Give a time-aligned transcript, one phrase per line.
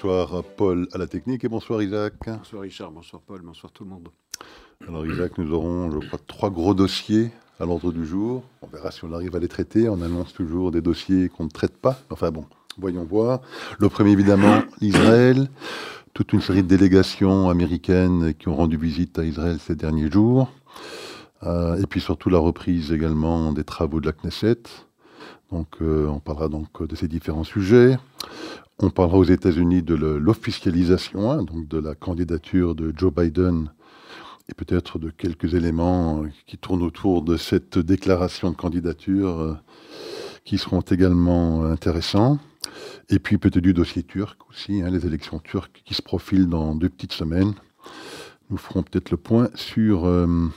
[0.00, 2.14] Bonsoir Paul à la technique et bonsoir Isaac.
[2.24, 4.10] Bonsoir Richard, bonsoir Paul, bonsoir tout le monde.
[4.86, 8.44] Alors Isaac, nous aurons, je crois, trois gros dossiers à l'ordre du jour.
[8.62, 9.88] On verra si on arrive à les traiter.
[9.88, 11.98] On annonce toujours des dossiers qu'on ne traite pas.
[12.10, 12.44] Enfin bon,
[12.78, 13.40] voyons voir.
[13.80, 15.50] Le premier, évidemment, Israël.
[16.14, 20.48] Toute une série de délégations américaines qui ont rendu visite à Israël ces derniers jours.
[21.42, 24.62] Euh, et puis surtout la reprise également des travaux de la Knesset.
[25.50, 27.96] Donc euh, on parlera donc de ces différents sujets.
[28.80, 33.72] On parlera aux États-Unis de l'officialisation, hein, donc de la candidature de Joe Biden
[34.48, 39.54] et peut-être de quelques éléments qui tournent autour de cette déclaration de candidature euh,
[40.44, 42.38] qui seront également intéressants.
[43.08, 46.76] Et puis peut-être du dossier turc aussi, hein, les élections turques qui se profilent dans
[46.76, 47.54] deux petites semaines.
[48.48, 50.48] Nous ferons peut-être le point sur euh,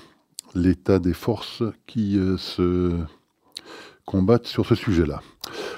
[0.53, 2.99] l'état des forces qui euh, se
[4.05, 5.21] combattent sur ce sujet-là.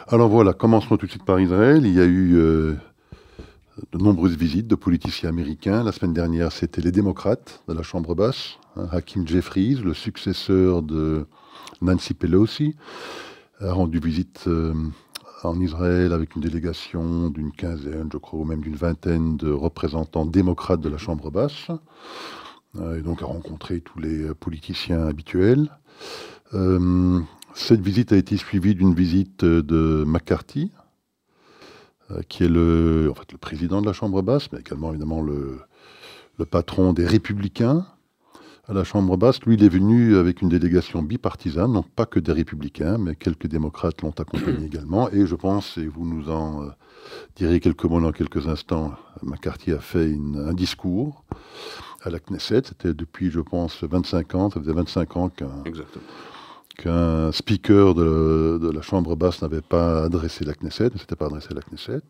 [0.08, 1.86] Alors voilà, commençons tout de suite par Israël.
[1.86, 2.74] Il y a eu euh,
[3.94, 5.82] de nombreuses visites de politiciens américains.
[5.84, 10.82] La semaine dernière, c'était les démocrates de la Chambre basse, hein, Hakim Jeffries, le successeur
[10.82, 11.26] de
[11.82, 12.76] Nancy Pelosi,
[13.62, 14.50] a rendu visite
[15.44, 20.26] en Israël avec une délégation d'une quinzaine, je crois, ou même d'une vingtaine de représentants
[20.26, 21.68] démocrates de la Chambre basse,
[22.78, 25.70] euh, et donc a rencontré tous les politiciens habituels.
[26.54, 27.20] Euh,
[27.54, 30.72] cette visite a été suivie d'une visite de McCarthy,
[32.12, 35.22] euh, qui est le, en fait, le président de la Chambre basse, mais également évidemment
[35.22, 35.60] le,
[36.38, 37.86] le patron des républicains
[38.68, 39.42] à la Chambre basse.
[39.44, 43.48] Lui, il est venu avec une délégation bipartisane, non pas que des républicains, mais quelques
[43.48, 45.10] démocrates l'ont accompagné également.
[45.12, 46.70] Et je pense, et vous nous en euh,
[47.36, 51.24] direz quelques mots dans quelques instants, McCarthy a fait un discours
[52.02, 52.64] à la Knesset.
[52.66, 54.50] C'était depuis, je pense, 25 ans.
[54.50, 55.64] Ça faisait 25 ans qu'un
[57.32, 61.56] speaker de, la Chambre basse n'avait pas adressé la Knesset, ne s'était pas adressé à
[61.56, 62.02] la Knesset.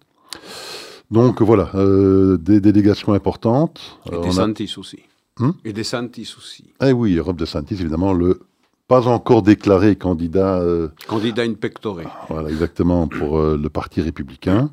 [1.11, 3.99] Donc voilà, euh, des délégations importantes.
[4.11, 4.99] Et des Santis aussi.
[5.39, 5.51] Hmm?
[5.65, 6.65] Et des Santis aussi.
[6.81, 8.39] Eh oui, Rob de Santis, évidemment, le
[8.87, 10.59] pas encore déclaré candidat.
[10.59, 12.01] Euh, candidat in pectore.
[12.29, 14.71] Voilà, exactement, pour euh, le Parti républicain.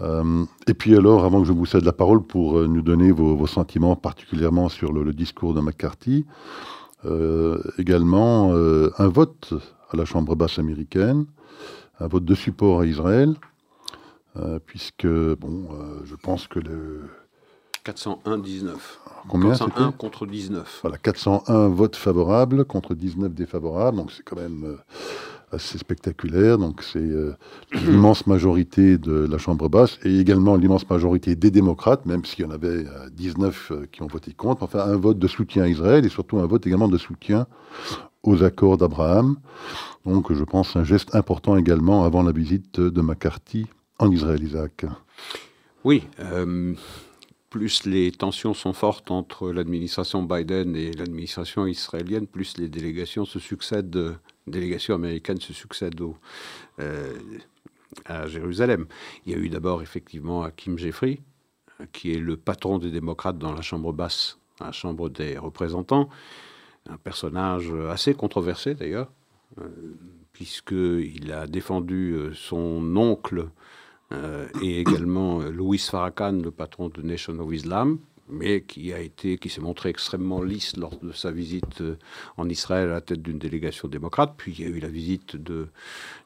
[0.00, 3.46] Euh, et puis alors, avant que je vous cède la parole pour nous donner vos,
[3.46, 6.26] sentiments, particulièrement sur le, discours de McCarthy,
[7.78, 9.54] également un vote
[9.90, 11.26] à la Chambre basse américaine,
[11.98, 13.34] un vote de support à Israël,
[14.66, 15.68] puisque, bon,
[16.04, 17.02] je pense que le
[17.84, 18.76] 401-19.
[19.28, 20.80] Combien 401 contre 19.
[20.82, 24.76] Voilà, 401 votes favorables contre 19 défavorables, donc c'est quand même euh,
[25.50, 26.58] assez spectaculaire.
[26.58, 27.34] Donc c'est euh,
[27.72, 32.48] l'immense majorité de la Chambre basse et également l'immense majorité des démocrates, même s'il y
[32.48, 34.62] en avait 19 euh, qui ont voté contre.
[34.62, 37.46] Enfin, un vote de soutien à Israël et surtout un vote également de soutien
[38.22, 39.36] aux accords d'Abraham.
[40.04, 43.66] Donc je pense un geste important également avant la visite de McCarthy
[43.98, 44.86] en Israël, Isaac.
[45.84, 46.04] Oui
[47.50, 53.40] plus les tensions sont fortes entre l'administration Biden et l'administration israélienne, plus les délégations se
[53.40, 56.00] succèdent, délégations américaines se succèdent
[56.78, 57.18] euh,
[58.04, 58.86] à Jérusalem.
[59.26, 61.20] Il y a eu d'abord effectivement Hakim Jeffrey,
[61.92, 66.08] qui est le patron des démocrates dans la Chambre basse, la Chambre des représentants,
[66.88, 69.10] un personnage assez controversé d'ailleurs,
[69.58, 69.68] euh,
[70.32, 73.48] puisqu'il a défendu euh, son oncle
[74.12, 77.98] euh, et également Louis Farrakhan, le patron de Nation of Islam,
[78.30, 81.96] mais qui a été, qui s'est montré extrêmement lisse lors de sa visite euh,
[82.36, 84.34] en Israël à la tête d'une délégation démocrate.
[84.36, 85.68] Puis il y a eu la visite de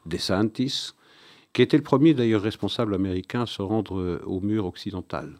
[0.05, 0.91] DeSantis,
[1.53, 5.35] qui était le premier d'ailleurs responsable américain à se rendre au mur occidental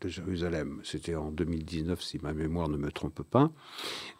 [0.00, 0.80] de Jérusalem.
[0.84, 3.50] C'était en 2019, si ma mémoire ne me trompe pas.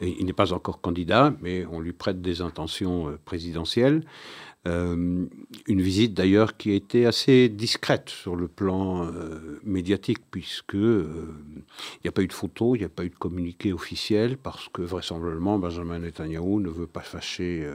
[0.03, 4.05] Il n'est pas encore candidat, mais on lui prête des intentions présidentielles.
[4.67, 5.27] Euh,
[5.67, 11.07] une visite d'ailleurs qui a été assez discrète sur le plan euh, médiatique, puisque euh,
[11.97, 14.39] il n'y a pas eu de photos, il n'y a pas eu de communiqué officiel,
[14.39, 17.69] parce que vraisemblablement Benjamin Netanyahu ne veut pas fâcher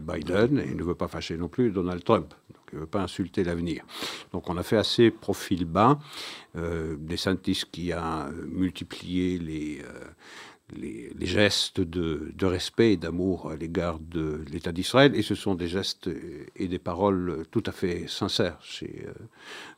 [0.00, 2.34] Biden et ne veut pas fâcher non plus Donald Trump.
[2.72, 3.84] Il ne veut pas insulter l'avenir.
[4.32, 5.98] Donc on a fait assez profil bas.
[6.54, 7.16] des
[7.70, 9.82] qui a multiplié les
[10.76, 15.68] les, gestes de, respect et d'amour à l'égard de l'État d'Israël, et ce sont des
[15.68, 16.10] gestes
[16.56, 19.12] et des paroles tout à fait sincères chez euh,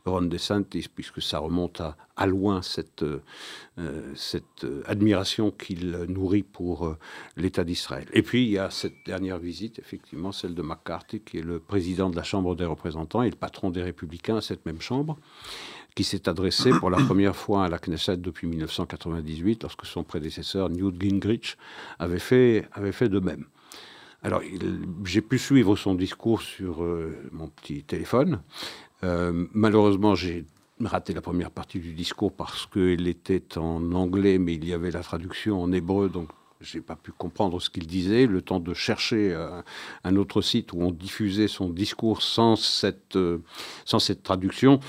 [0.06, 1.82] Ron DeSantis, puisque ça remonte
[2.16, 3.20] à, loin cette, euh,
[4.14, 6.98] cette admiration qu'il nourrit pour euh,
[7.36, 8.06] l'État d'Israël.
[8.12, 11.58] Et puis il y a cette dernière visite, effectivement, celle de McCarthy, qui est le
[11.58, 15.18] président de la Chambre des représentants et le patron des républicains à cette même Chambre
[15.94, 20.68] qui s'est adressé pour la première fois à la Knesset depuis 1998, lorsque son prédécesseur
[20.68, 21.56] Newt Gingrich
[21.98, 22.68] avait fait,
[23.08, 23.46] de même.
[24.22, 24.42] Alors,
[25.04, 28.40] j'ai pu suivre son discours sur euh, mon petit téléphone.
[29.04, 30.46] Euh, malheureusement, j'ai
[30.80, 34.90] raté la première partie du discours parce qu'il était en anglais, mais il y avait
[34.90, 36.30] la traduction en hébreu, donc
[36.60, 38.26] j'ai pas pu comprendre ce qu'il disait.
[38.26, 39.60] Le temps de chercher euh,
[40.02, 43.18] un autre site où on diffusait son discours sans cette,
[43.84, 44.80] sans cette traduction.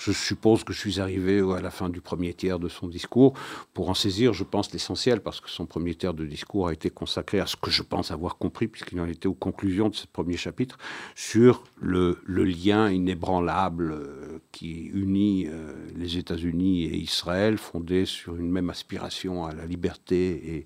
[0.00, 3.34] Je suppose que je suis arrivé à la fin du premier tiers de son discours.
[3.74, 6.88] Pour en saisir, je pense, l'essentiel, parce que son premier tiers de discours a été
[6.88, 10.06] consacré à ce que je pense avoir compris, puisqu'il en était aux conclusions de ce
[10.06, 10.78] premier chapitre,
[11.14, 18.50] sur le, lien inébranlable euh, qui unit euh, les États-Unis et Israël, fondé sur une
[18.50, 20.64] même aspiration à la liberté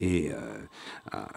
[0.00, 0.32] et, et
[1.10, 1.28] à,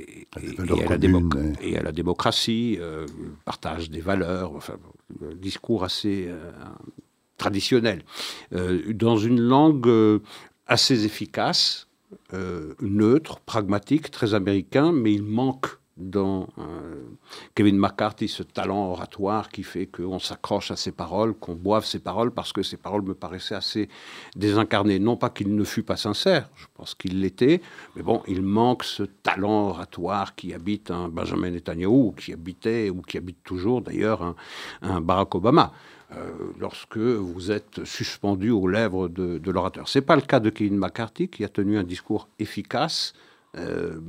[0.00, 3.06] et, à la démocratie, euh,
[3.44, 4.76] partage des valeurs, enfin,
[5.34, 6.50] discours assez euh,
[7.36, 8.02] traditionnel,
[8.54, 10.20] euh, dans une langue euh,
[10.66, 11.88] assez efficace,
[12.80, 15.66] neutre, pragmatique, très américain, mais il manque
[15.96, 17.02] dans euh,
[17.54, 22.00] Kevin McCarthy ce talent oratoire qui fait qu'on s'accroche à ses paroles, qu'on boive ses
[22.00, 23.88] paroles, parce que ses paroles me paraissaient assez
[24.36, 24.98] désincarnées.
[24.98, 27.62] Non pas qu'il ne fût pas sincère, je pense qu'il l'était,
[27.94, 33.00] mais bon, il manque ce talent oratoire qui habite un Benjamin Netanyahu, qui habitait, ou
[33.00, 34.34] qui habite toujours d'ailleurs
[34.82, 35.72] un, Barack Obama.
[36.12, 39.88] Euh, lorsque vous êtes suspendu aux lèvres de, de l'orateur.
[39.88, 43.12] Ce n'est pas le cas de Kevin McCarthy, qui a tenu un discours efficace,
[43.56, 44.00] euh,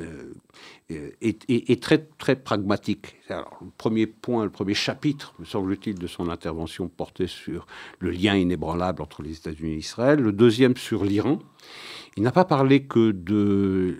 [0.00, 3.16] euh, est, très, très pragmatique.
[3.28, 7.66] Alors, le premier point, le premier chapitre, me semble-t-il, de son intervention portait sur
[7.98, 10.20] le lien inébranlable entre les États-Unis et Israël.
[10.20, 11.38] Le deuxième sur l'Iran.
[12.16, 13.96] Il n'a pas parlé que de,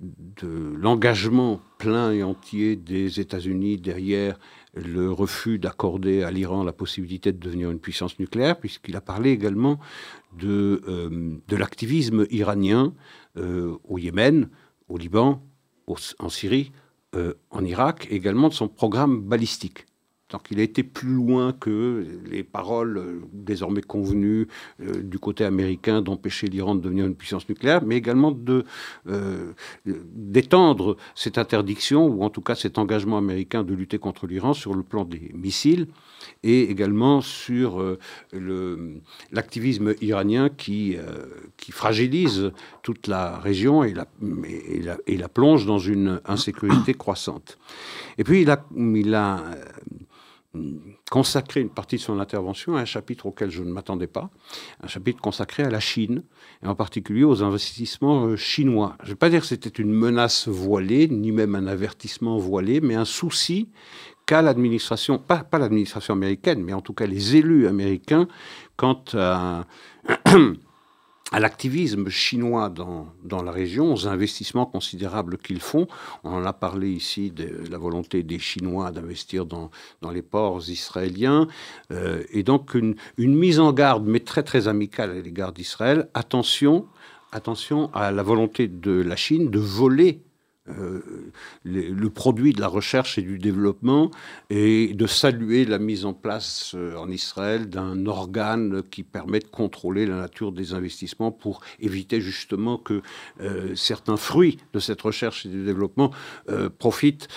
[0.00, 4.38] de l'engagement plein et entier des États-Unis derrière
[4.76, 9.30] le refus d'accorder à l'Iran la possibilité de devenir une puissance nucléaire, puisqu'il a parlé
[9.30, 9.78] également
[10.38, 12.94] de, euh, l'activisme iranien
[13.36, 14.48] euh, au Yémen,
[14.88, 15.42] au Liban,
[15.86, 16.72] en Syrie,
[17.14, 19.86] euh, en Irak, et également de son programme balistique.
[20.30, 26.02] Donc il a été plus loin que les paroles euh, désormais convenues du côté américain
[26.02, 28.64] d'empêcher l'Iran de devenir une puissance nucléaire, mais également de,
[29.84, 34.74] d'étendre cette interdiction, ou en tout cas cet engagement américain de lutter contre l'Iran sur
[34.74, 35.86] le plan des missiles,
[36.42, 39.00] et également sur euh,
[39.32, 41.26] l'activisme iranien qui, euh,
[41.56, 42.52] qui fragilise
[42.82, 44.06] toute la région et la,
[45.06, 47.58] et la, plonge dans une insécurité croissante.
[48.18, 49.64] Et puis il a, il a euh,
[51.10, 54.30] consacré une partie de son intervention à un chapitre auquel je ne m'attendais pas,
[54.82, 56.22] un chapitre consacré à la Chine,
[56.62, 58.96] et en particulier aux investissements chinois.
[59.00, 62.80] Je ne vais pas dire que c'était une menace voilée, ni même un avertissement voilé,
[62.80, 63.68] mais un souci
[64.26, 68.26] qu'à l'administration, pas, pas l'administration américaine, mais en tout cas les élus américains,
[68.76, 69.64] quant à,
[71.32, 75.88] à l'activisme chinois dans, dans, la région, aux investissements considérables qu'ils font.
[76.22, 79.70] On en a parlé ici de la volonté des Chinois d'investir dans,
[80.02, 81.48] dans, les ports israéliens,
[81.90, 86.08] euh, et donc une, une mise en garde, mais très très amicale à l'égard d'Israël.
[86.14, 86.86] Attention,
[87.32, 90.22] attention à la volonté de la Chine de voler
[90.68, 91.30] euh,
[91.64, 94.10] le produit de la recherche et du développement
[94.50, 99.46] et de saluer la mise en place euh, en Israël d'un organe qui permet de
[99.46, 103.02] contrôler la nature des investissements pour éviter justement que
[103.40, 106.10] euh, certains fruits de cette recherche et du développement
[106.78, 107.28] profitent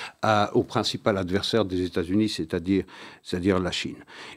[0.53, 3.95] au principal adversaire des États-Unis, c'est-à-dire la Chine.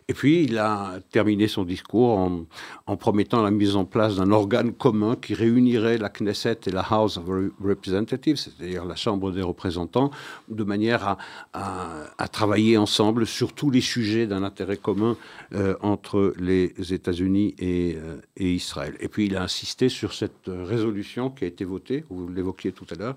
[0.08, 2.46] Et puis il a terminé son discours
[2.86, 6.82] en promettant la mise en place d'un organe commun qui réunirait la Knesset et la
[6.82, 7.24] House of
[7.62, 10.10] Representatives, c'est-à-dire la Chambre des représentants,
[10.48, 11.16] de manière
[11.52, 15.16] à, travailler ensemble sur tous les sujets d'un intérêt commun
[15.54, 18.96] euh, entre les États-Unis euh, et, Israël.
[19.00, 22.86] Et puis il a insisté sur cette résolution qui a été votée, vous l'évoquiez tout
[22.90, 23.16] à l'heure,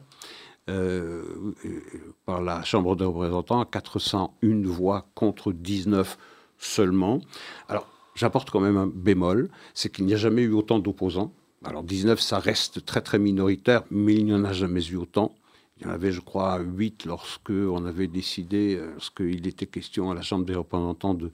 [0.67, 1.23] euh,
[2.25, 6.17] par la Chambre des représentants à 401 voix contre 19
[6.57, 7.21] seulement.
[7.69, 11.31] Alors, j'apporte quand même un bémol, c'est qu'il n'y a jamais eu autant d'opposants.
[11.63, 15.35] Alors 19, ça reste très très minoritaire, mais il n'y en a jamais eu autant.
[15.77, 20.09] Il y en avait, je crois, huit lorsque on avait décidé, euh, lorsqu'il était question
[20.09, 21.31] à la Chambre des représentants d'une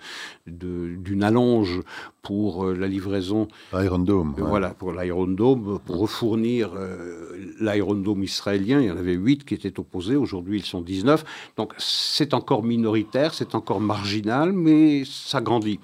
[0.48, 1.82] de, d'une allonge
[2.24, 3.48] pour euh, la livraison.
[3.72, 4.00] L'Iron
[4.40, 8.82] Voilà, pour l'Iron Dome, pour refournir euh, l'Iron Dome israélien.
[8.82, 10.16] Il y en avait huit qui étaient opposés.
[10.16, 11.24] Aujourd'hui, ils sont 19.
[11.56, 15.80] Donc, c'est encore minoritaire, c'est encore marginal, mais ça grandit.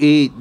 [0.00, 0.32] Et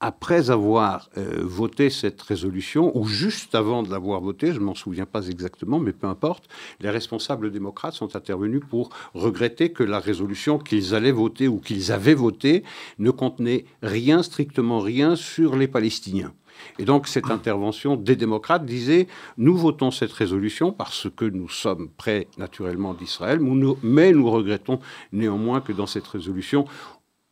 [0.00, 4.74] après avoir euh, voté cette résolution, ou juste avant de l'avoir votée, je ne m'en
[4.74, 6.48] souviens pas exactement, mais peu importe,
[6.80, 11.92] les responsables démocrates sont intervenus pour regretter que la résolution qu'ils allaient voter ou qu'ils
[11.92, 12.62] avaient votée
[12.98, 16.32] ne contenait rien, strictement rien, sur les Palestiniens.
[16.78, 21.88] Et donc cette intervention des démocrates disait, nous votons cette résolution parce que nous sommes
[21.96, 23.40] prêts naturellement d'Israël,
[23.82, 24.80] mais nous regrettons
[25.12, 26.66] néanmoins que dans cette résolution,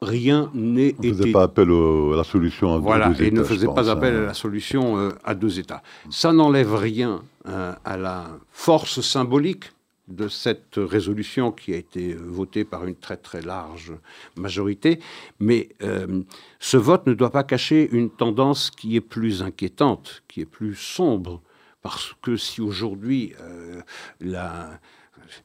[0.04, 0.94] rien n'est.
[1.02, 3.24] Ne faisait pas appel à la solution à voilà, deux, États.
[3.24, 3.92] et ne faisait pas hein.
[3.92, 5.82] appel à la solution euh, à deux États.
[6.10, 9.72] Ça n'enlève rien euh, à la force symbolique
[10.06, 13.92] de cette résolution qui a été euh, votée par une très très large
[14.36, 15.00] majorité,
[15.40, 15.70] mais
[16.60, 20.74] ce vote ne doit pas cacher une tendance qui est plus inquiétante, qui est plus
[20.74, 21.40] sombre,
[21.80, 23.32] parce que si aujourd'hui
[24.20, 24.78] la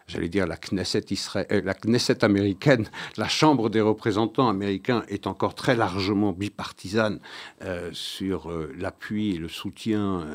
[0.08, 1.06] j'allais dire la Knesset,
[1.36, 7.20] euh, la Knesset américaine, la Chambre des représentants américains est encore très largement bipartisane
[7.64, 10.26] euh, sur euh, l'appui et le soutien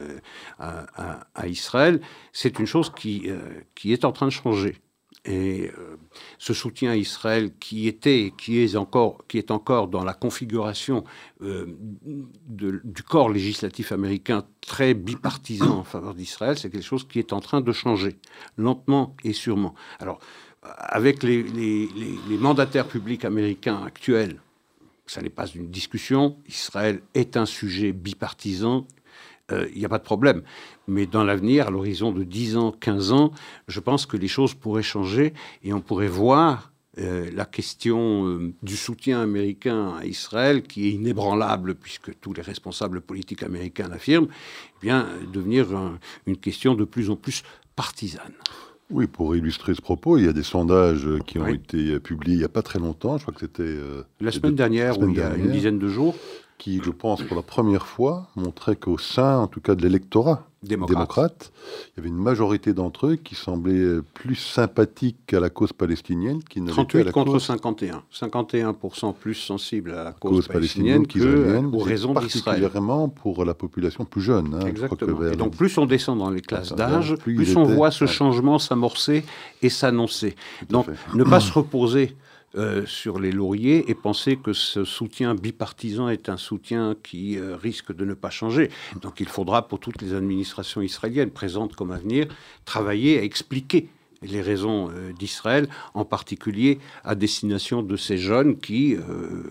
[0.59, 2.01] à, Israël,
[2.33, 3.29] c'est une chose qui,
[3.75, 4.77] qui est en train de changer.
[5.27, 5.97] Et euh,
[6.39, 11.05] ce soutien à Israël qui était, qui est encore, qui est encore dans la configuration
[11.43, 11.67] euh,
[12.47, 17.41] du corps législatif américain très bipartisan en faveur d'Israël, c'est quelque chose qui est en
[17.41, 18.19] train de changer,
[18.59, 19.75] lentement et sûrement.
[19.99, 20.19] Alors,
[20.63, 21.89] avec les,
[22.39, 24.41] mandataires publics américains actuels,
[25.07, 26.37] ça n'est pas une discussion.
[26.49, 28.87] Israël est un sujet bipartisan
[29.51, 30.43] il euh, n'y a pas de problème.
[30.87, 33.33] Mais dans l'avenir, à l'horizon de 10 ans, 15 ans,
[33.69, 38.53] je pense que les choses pourraient changer et on pourrait voir euh, la question euh,
[38.63, 44.29] du soutien américain à Israël, qui est inébranlable puisque tous les responsables politiques américains l'affirment,
[44.31, 45.67] eh bien devenir
[46.27, 47.43] une question de plus en plus
[47.75, 48.35] partisane.
[48.91, 52.39] Oui, pour illustrer ce propos, il y a des sondages qui ont été publiés il
[52.41, 53.77] n'y a pas très longtemps, je crois que c'était...
[54.21, 56.15] la semaine dernière, ou il y a une dizaine de jours
[56.65, 60.49] qui, je pense, pour la première fois, montrait qu'au sein, en tout cas, de l'électorat
[60.63, 61.53] démocrate.
[61.93, 66.43] il y avait une majorité d'entre eux qui semblaient plus sympathiques à la cause palestinienne
[66.43, 68.03] qu'ils 38 à la contre 51.
[68.11, 72.63] 51% plus sensibles à la cause, palestinienne, palestinienne qu'aux raisons d'Israël.
[72.63, 74.55] Particulièrement pour la population plus jeune.
[74.55, 75.23] Hein, Exactement.
[75.31, 79.23] Et donc, plus on descend dans les classes d'âge, plus, on voit ce changement s'amorcer
[79.61, 80.35] et s'annoncer.
[80.71, 82.17] Donc, ne pas se reposer
[82.57, 87.57] euh, sur les lauriers et penser que ce soutien bipartisan est un soutien qui euh,
[87.57, 88.71] risque de ne pas changer.
[89.03, 92.29] Donc il faudra pour toutes les administrations israéliennes présentes comme à venir
[92.65, 93.89] travailler à expliquer
[94.23, 98.97] les raisons euh, d'Israël, en particulier à destination de ces jeunes qui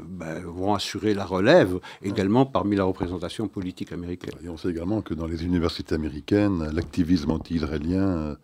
[0.08, 4.36] ben, vont assurer la relève également parmi la représentation politique américaine.
[4.46, 8.38] Et on sait également que dans les universités américaines, l'activisme anti-israélien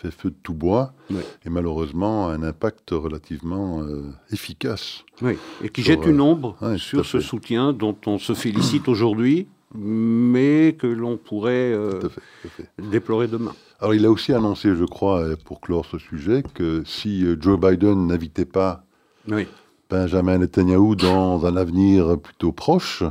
[0.00, 0.92] fait feu de tout bois
[1.44, 5.04] et malheureusement un impact relativement euh, efficace.
[5.22, 9.48] Oui, et qui jette une euh, ombre sur ce soutien dont on se félicite aujourd'hui,
[9.74, 12.00] mais que l'on pourrait euh,
[12.78, 13.54] déplorer demain.
[13.80, 18.06] Alors il a aussi annoncé, je crois, pour clore ce sujet, que si Joe Biden
[18.06, 18.84] n'invitait pas
[19.90, 23.02] Benjamin Netanyahu dans un avenir plutôt proche,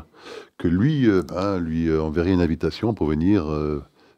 [0.58, 3.46] que lui, ben, lui enverrait une invitation pour venir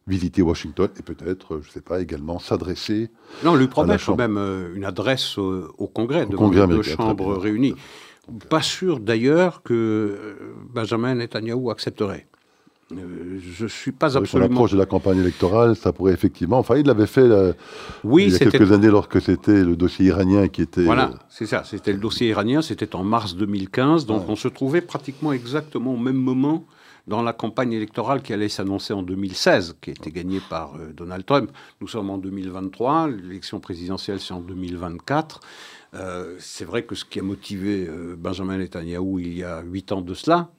[0.10, 3.10] visiter Washington et peut-être, je ne sais pas, également s'adresser.
[3.44, 7.75] Non, lui promettre quand même euh, une adresse au, Congrès, de devant deux chambres réunies.
[8.50, 12.28] Pas sûr d'ailleurs que euh, Benjamin Netanyahu accepterait.
[12.92, 14.25] Euh, je suis pas absolument.
[14.25, 16.58] Sur l'approche de la campagne électorale, ça pourrait effectivement.
[16.58, 17.30] Enfin, il l'avait fait
[18.04, 20.84] oui, il y a quelques années lorsque c'était le dossier iranien qui était.
[20.84, 21.63] Voilà, c'est ça.
[21.63, 22.63] C'était le dossier iranien.
[22.63, 24.08] C'était en mars 2015.
[24.08, 26.66] Donc, on se trouvait pratiquement exactement au même moment
[27.10, 30.94] dans la campagne électorale qui allait s'annoncer en 2016, qui a été gagnée par euh,
[30.94, 31.51] Donald Trump.
[31.82, 35.42] Nous sommes en 2023, l'élection présidentielle c'est en 2024.
[35.96, 39.92] Euh, c'est vrai que ce qui a motivé euh, Benjamin Netanyahu il y a huit
[39.92, 40.50] ans de cela,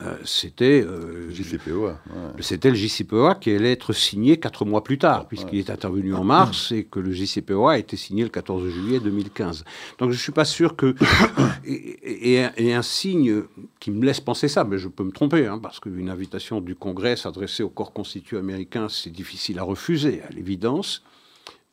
[0.00, 1.98] euh, c'était euh, JCPOA.
[2.38, 6.22] C'était le JCPOA qui allait être signé quatre mois plus tard, puisqu'il est intervenu en
[6.22, 9.64] mars et que le JCPOA a été signé le 14 juillet 2015.
[9.98, 10.94] Donc je ne suis pas sûr que.
[11.64, 12.38] et,
[12.72, 13.42] un signe
[13.80, 16.76] qui me laisse penser ça, mais je peux me tromper, hein, parce qu'une invitation du
[16.76, 21.02] Congrès s'adresser au corps constitué américain, c'est difficile à refuser, à l'évidence.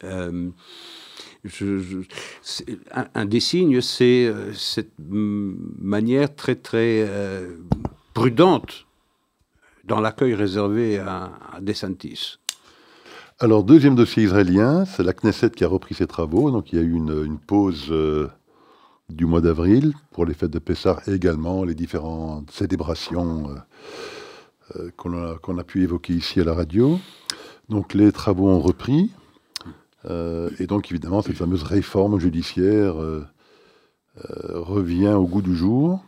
[0.03, 0.49] Euh,
[3.13, 7.07] un, des signes, c'est cette manière très très
[8.15, 8.87] prudente
[9.83, 11.31] dans l'accueil réservé à,
[11.61, 12.37] DeSantis.
[13.39, 16.49] Alors, deuxième dossier israélien, c'est la Knesset qui a repris ses travaux.
[16.49, 18.29] Donc, il y a eu une, pause euh,
[19.09, 23.49] du mois d'avril pour les fêtes de Pessah et également les différentes célébrations
[24.77, 26.97] euh, euh, qu'on a, pu évoquer ici à la radio.
[27.67, 29.11] Donc, les travaux ont repris.
[30.59, 32.95] et donc, évidemment, cette fameuse réforme judiciaire
[34.15, 36.01] revient au goût du jour.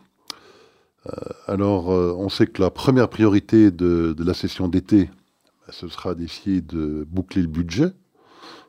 [1.08, 5.88] Euh, alors, euh, on sait que la première priorité de, la session d'été, ben, ce
[5.88, 7.92] sera d'essayer de boucler le budget.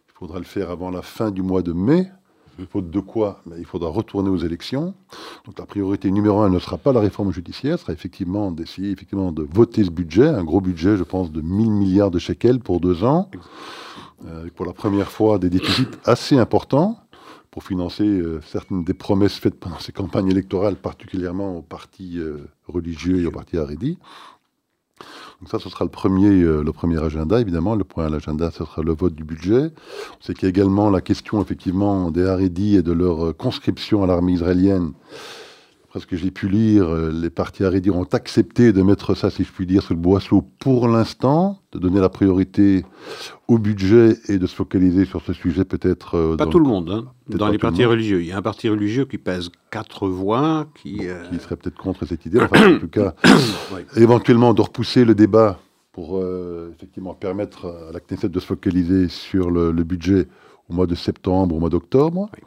[0.08, 2.12] Il faudra le faire avant la fin du mois de mai.
[2.70, 4.94] Faute de quoi ben, Il faudra retourner aux élections.
[5.46, 8.92] Donc la priorité numéro un ne sera pas la réforme judiciaire, ce sera effectivement d'essayer
[8.92, 12.60] effectivement de voter ce budget, un gros budget, je pense, de 1000 milliards de shekels
[12.60, 13.30] pour deux ans,
[14.26, 17.00] euh, pour la première fois des déficits assez importants
[17.52, 22.20] pour financer certaines des promesses faites pendant ces campagnes électorales, particulièrement aux partis
[22.68, 23.98] religieux et aux partis Haredi.
[25.40, 27.76] Donc ça, ce sera le premier, le premier agenda, évidemment.
[27.76, 29.72] Le point à l'agenda, ce sera le vote du budget.
[30.20, 34.04] On sait qu'il y a également la question, effectivement, des Haredi et de leur conscription
[34.04, 34.92] à l'armée israélienne
[35.92, 39.44] parce que j'ai pu lire, euh, les partis Haredi ont accepté de mettre ça, si
[39.44, 42.86] je puis dire, sur le boisseau pour l'instant, de donner la priorité
[43.48, 46.16] au budget et de se focaliser sur ce sujet peut-être.
[46.16, 47.06] Euh, pas tout le monde, hein.
[47.28, 48.22] dans les partis religieux.
[48.22, 51.00] Il y a un parti religieux qui pèse quatre voix, qui...
[51.02, 53.16] Euh, qui serait peut-être contre cette idée, enfin, en tout cas,
[53.96, 55.60] éventuellement de repousser le débat
[55.92, 56.24] pour
[56.74, 60.28] effectivement permettre à la Knesset de se focaliser sur le, budget
[60.70, 62.30] au mois de septembre, au mois d'octobre.
[62.34, 62.44] Oui.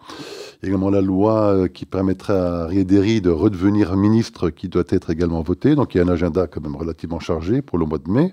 [0.62, 4.68] Il y a également la loi euh, qui permettrait à Riederi de redevenir ministre qui
[4.68, 5.74] doit être également votée.
[5.74, 8.32] Donc il y a un agenda quand même relativement chargé pour le mois de mai.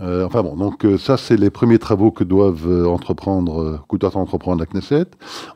[0.00, 4.16] Euh, enfin bon, donc euh, ça c'est les premiers travaux que doivent entreprendre, que doit
[4.16, 5.06] entreprendre la Knesset.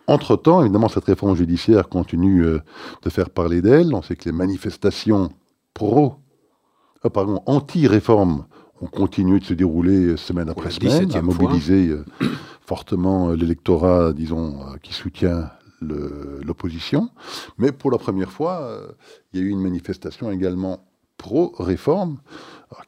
[0.06, 3.92] Entre-temps, évidemment, cette réforme judiciaire continue de faire parler d'elle.
[3.92, 5.30] On sait que les manifestations
[5.74, 6.14] pro,
[7.12, 8.44] pardon, anti-réforme
[8.82, 11.96] ont continué de se dérouler semaine après semaine, à mobiliser
[12.66, 15.50] fortement l'électorat, disons, qui soutient
[15.82, 17.10] l'opposition.
[17.58, 18.88] Mais pour la première fois, euh,
[19.32, 20.86] il y a eu une manifestation également
[21.16, 22.18] pro-réforme,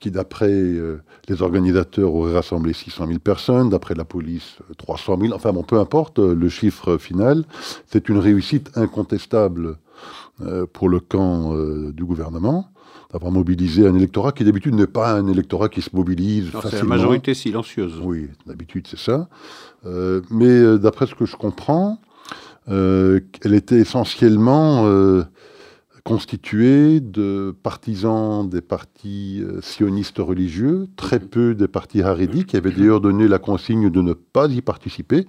[0.00, 5.34] qui d'après euh, les organisateurs aurait rassemblé 600 000 personnes, d'après la police 300 000,
[5.34, 7.44] enfin bon, peu importe euh, le chiffre final,
[7.86, 9.78] c'est une réussite incontestable
[10.72, 11.54] pour le camp
[11.92, 12.73] du gouvernement
[13.14, 16.70] d'avoir mobilisé un électorat qui d'habitude n'est pas un électorat qui se mobilise facilement.
[16.70, 17.94] C'est la majorité silencieuse.
[18.02, 19.28] Oui, d'habitude c'est ça.
[20.30, 21.98] mais d'après ce que je comprends,
[22.68, 25.22] euh, elle était essentiellement euh,
[26.02, 31.28] constituée de partisans des partis euh, sionistes religieux, très mhm.
[31.28, 35.26] peu des partis Haredi, qui avaient d'ailleurs donné la consigne de ne pas y participer.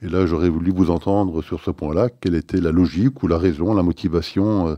[0.00, 3.38] Et là, j'aurais voulu vous entendre sur ce point-là, quelle était la logique ou la
[3.38, 4.76] raison, la motivation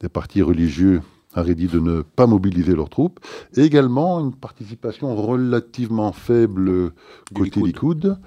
[0.00, 1.00] des partis religieux
[1.34, 3.20] Haredi de ne pas mobiliser leurs troupes.
[3.56, 6.92] Et également une participation relativement faible
[7.34, 8.18] côté Likoud.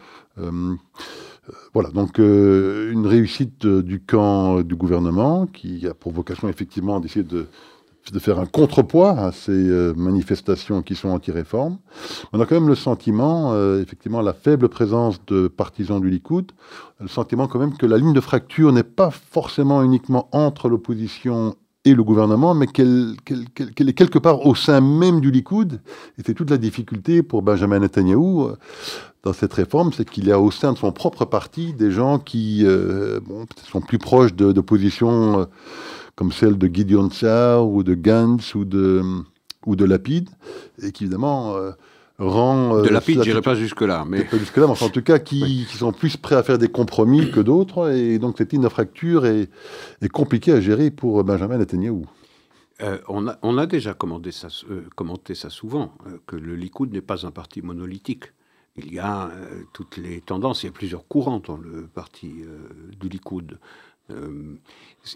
[1.74, 6.48] Voilà, donc euh, une réussite euh, du camp euh, du gouvernement qui a pour vocation
[6.48, 7.48] effectivement d'essayer de,
[8.20, 11.78] faire un contrepoids à ces manifestations qui sont anti-réformes.
[12.34, 16.52] On a quand même le sentiment, effectivement, la faible présence de partisans du Likoud,
[17.00, 21.56] le sentiment quand même que la ligne de fracture n'est pas forcément uniquement entre l'opposition
[21.86, 25.82] et le gouvernement, mais qu'elle est quelque part au sein même du Likoud.
[26.18, 28.56] Et c'est toute la difficulté pour Benjamin Netanyahu euh,
[29.24, 32.20] dans cette réforme, c'est qu'il y a au sein de son propre parti des gens
[32.20, 33.20] qui euh,
[33.70, 35.46] sont plus proches de, positions euh,
[36.16, 39.02] comme celle de Gideon Tsar ou de Gantz ou de,
[39.66, 40.30] ou de Lapide,
[40.82, 41.56] et qui évidemment
[42.24, 42.82] rend...
[42.82, 44.06] de Lapide, je n'irai pas jusque-là.
[44.08, 44.24] Mais...
[44.24, 47.32] Pas jusque-là, mais en tout cas qui, qui, sont plus prêts à faire des compromis
[47.32, 49.50] que d'autres, et donc cette ligne de fracture est,
[50.02, 52.04] est compliquée à gérer pour Benjamin Netanyahu.
[52.82, 56.56] Euh, on, a, on, a, déjà commenté ça, euh, commenté ça souvent, euh, que le
[56.56, 58.26] Likoud n'est pas un parti monolithique.
[58.76, 59.30] Il y a
[59.72, 62.44] toutes les tendances, il y a plusieurs courants dans le parti
[63.00, 63.60] du Likoud.
[64.12, 64.56] Euh,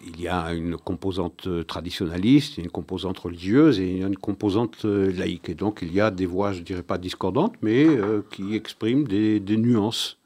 [0.05, 5.49] il y a une composante traditionnaliste, une composante religieuse et une composante euh, laïque.
[5.49, 9.07] Et donc il y a des voix, je dirais pas discordantes, mais euh, qui expriment
[9.07, 10.17] des, nuances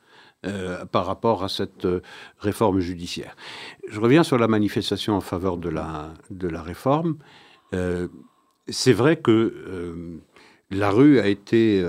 [0.91, 1.87] par rapport à cette
[2.39, 3.35] réforme judiciaire.
[3.87, 7.17] Je reviens sur la manifestation en faveur de la, de la réforme.
[8.67, 10.19] C'est vrai que
[10.71, 11.87] la rue a été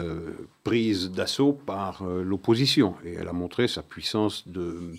[0.65, 4.93] prise d'assaut par l'opposition et elle a montré sa puissance de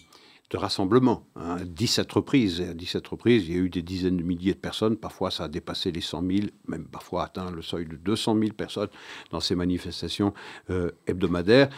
[0.53, 2.61] de rassemblement, hein, 17 reprises.
[2.61, 4.95] Et à 17 reprises, il y a eu des dizaines de milliers de personnes.
[4.97, 8.53] Parfois, ça a dépassé les 100 000, même parfois atteint le seuil de 200 000
[8.53, 8.89] personnes
[9.31, 10.33] dans ces manifestations
[10.69, 11.69] euh, hebdomadaires.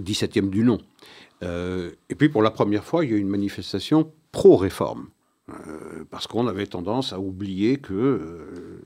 [0.00, 0.78] 17e du nom.
[1.42, 5.08] Euh, et puis, pour la première fois, il y a eu une manifestation pro-réforme.
[5.50, 8.80] Euh, parce qu'on avait tendance à oublier que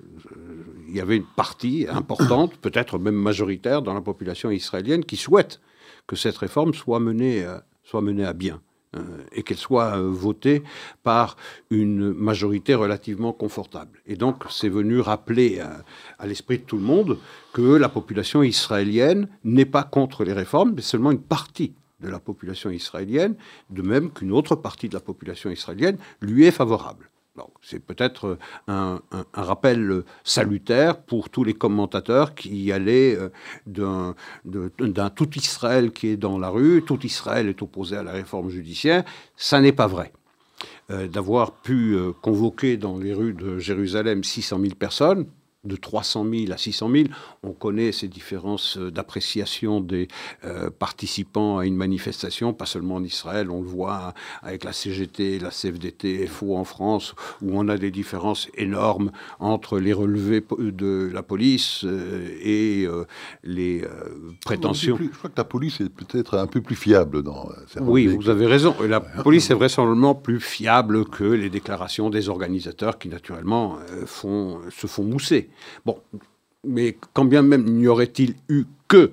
[0.88, 5.60] il y avait une partie importante, peut-être même majoritaire, dans la population israélienne qui souhaite
[6.06, 7.44] que cette réforme soit menée,
[7.84, 8.62] soit menée à bien.
[8.94, 9.00] Euh,
[9.32, 10.62] et qu'elle soit euh, votée
[11.02, 11.36] par
[11.70, 14.00] une majorité relativement confortable.
[14.06, 17.18] Et donc, c'est venu rappeler à, l'esprit de tout le monde
[17.52, 22.20] que la population israélienne n'est pas contre les réformes, mais seulement une partie de la
[22.20, 23.34] population israélienne,
[23.70, 27.10] de même qu'une autre partie de la population israélienne lui est favorable
[27.62, 29.00] c'est peut-être un,
[29.34, 34.12] rappel salutaire pour tous les commentateurs qui allaient euh,
[34.84, 38.50] d'un tout Israël qui est dans la rue, tout Israël est opposé à la réforme
[38.50, 39.04] judiciaire.
[39.36, 40.12] Ça n'est pas vrai.
[40.90, 45.26] Euh, d'avoir pu euh, convoquer dans les rues de Jérusalem 600 000 personnes,
[45.66, 47.04] de 300 000 à 600 000.
[47.42, 50.08] On connaît ces différences d'appréciation des
[50.44, 55.38] euh, participants à une manifestation, pas seulement en Israël, on le voit avec la CGT,
[55.38, 61.10] la CFDT, FO en France, où on a des différences énormes entre les relevés de
[61.12, 63.04] la police euh, et euh,
[63.44, 63.84] les
[64.44, 64.96] prétentions.
[65.00, 67.48] je crois que la police est peut-être un peu plus fiable dans
[67.80, 68.74] Oui, vous avez raison.
[68.86, 74.86] La police est vraisemblablement plus fiable que les déclarations des organisateurs qui, naturellement, font, se
[74.86, 75.50] font mousser.
[75.84, 75.98] Bon,
[76.64, 79.12] mais quand bien même n'y aurait-il eu que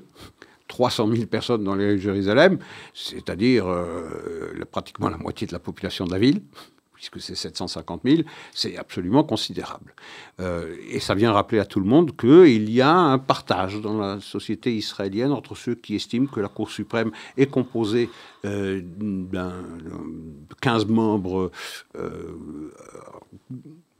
[0.67, 2.57] 300 000 personnes dans les de Jérusalem,
[2.93, 6.41] c'est-à-dire euh, pratiquement la moitié de la population de la ville,
[6.93, 8.21] puisque c'est 750 000,
[8.53, 9.93] c'est absolument considérable.
[10.39, 13.97] Euh, et ça vient rappeler à tout le monde qu'il y a un partage dans
[13.97, 18.09] la société israélienne entre ceux qui estiment que la Cour suprême est composée
[18.45, 19.53] euh, d'un
[20.61, 21.51] 15 membres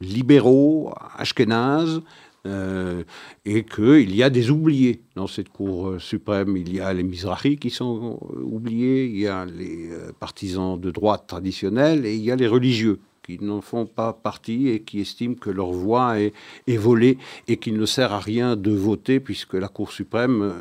[0.00, 2.02] libéraux, ashkénazes,
[2.46, 3.04] euh,
[3.44, 6.56] et qu'il y a des oubliés dans cette Cour euh, suprême.
[6.56, 10.90] Il y a les Mizrahi qui sont euh, oubliés, il y a les partisans de
[10.90, 15.00] droite traditionnels et il y a les religieux qui n'en font pas partie et qui
[15.00, 16.32] estiment que leur voix est,
[16.76, 17.16] volée
[17.48, 20.52] et qu'il ne sert à rien de voter puisque la Cour suprême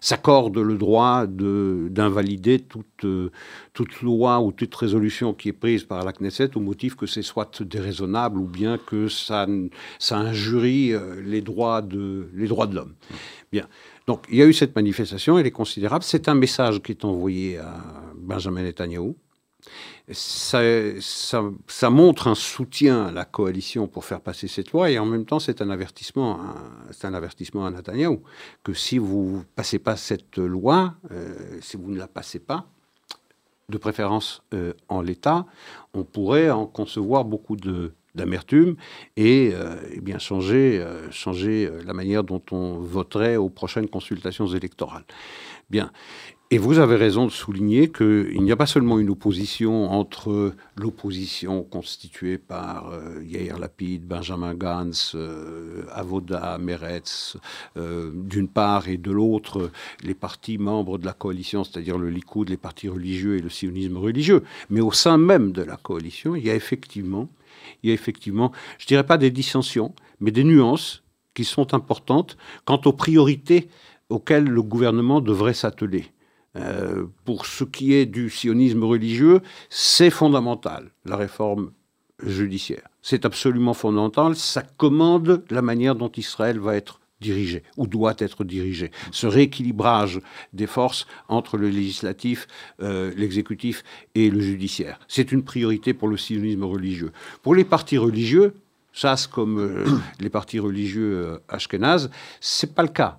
[0.00, 3.06] s'accorde le droit d'invalider toute,
[3.72, 7.22] toute loi ou toute résolution qui est prise par la Knesset au motif que c'est
[7.22, 9.46] soit déraisonnable ou bien que ça,
[9.98, 12.94] ça injurie euh, les droits de, les droits de l'homme.
[13.50, 13.66] Bien.
[14.06, 16.04] Donc, il y a eu cette manifestation, elle est considérable.
[16.04, 17.82] C'est un message qui est envoyé à
[18.16, 19.14] Benjamin Netanyahu
[20.10, 25.24] ça, montre un soutien à la coalition pour faire passer cette loi et en même
[25.24, 26.40] temps c'est un avertissement,
[26.90, 28.18] c'est un avertissement à Netanyahu
[28.64, 32.66] que si vous passez pas cette loi, euh, si vous ne la passez pas,
[33.68, 35.46] de préférence euh, en l'état,
[35.94, 37.56] on pourrait en concevoir beaucoup
[38.14, 38.76] d'amertume
[39.16, 45.04] et, euh, eh bien changer, changer la manière dont on voterait aux prochaines consultations électorales.
[45.70, 45.90] Bien.
[46.52, 51.62] Et vous avez raison de souligner qu'il n'y a pas seulement une opposition entre l'opposition
[51.62, 57.38] constituée par euh, Yair Lapid, Benjamin Gantz, euh, Avoda, Meretz,
[57.78, 59.70] euh, d'une part, et de l'autre,
[60.02, 63.96] les partis membres de la coalition, c'est-à-dire le Likoud, les partis religieux et le sionisme
[63.96, 64.42] religieux.
[64.68, 67.30] Mais au sein même de la coalition, il y a effectivement,
[67.82, 72.36] il y a effectivement je dirais pas des dissensions, mais des nuances qui sont importantes
[72.66, 73.70] quant aux priorités
[74.10, 76.12] auxquelles le gouvernement devrait s'atteler.
[76.56, 81.72] Euh, pour ce qui est du sionisme religieux, c'est fondamental, la réforme
[82.22, 82.88] judiciaire.
[83.00, 88.44] C'est absolument fondamental, ça commande la manière dont Israël va être dirigé ou doit être
[88.44, 88.90] dirigé.
[89.12, 90.20] Ce rééquilibrage
[90.52, 92.46] des forces entre le législatif,
[92.82, 93.82] euh, l'exécutif
[94.14, 95.00] et le judiciaire.
[95.08, 97.12] C'est une priorité pour le sionisme religieux.
[97.42, 98.54] Pour les partis religieux,
[98.92, 99.84] SAS comme euh,
[100.20, 102.10] les partis religieux ashkénazes,
[102.40, 103.18] c'est pas le cas.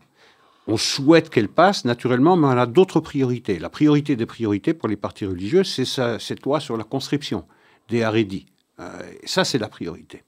[0.67, 3.59] On souhaite qu'elle passe, naturellement, mais on a d'autres priorités.
[3.59, 7.45] La priorité des priorités pour les partis religieux, c'est cette loi sur la conscription
[7.89, 8.45] des Haredi.
[8.79, 8.89] Euh,
[9.25, 10.23] ça, c'est la priorité.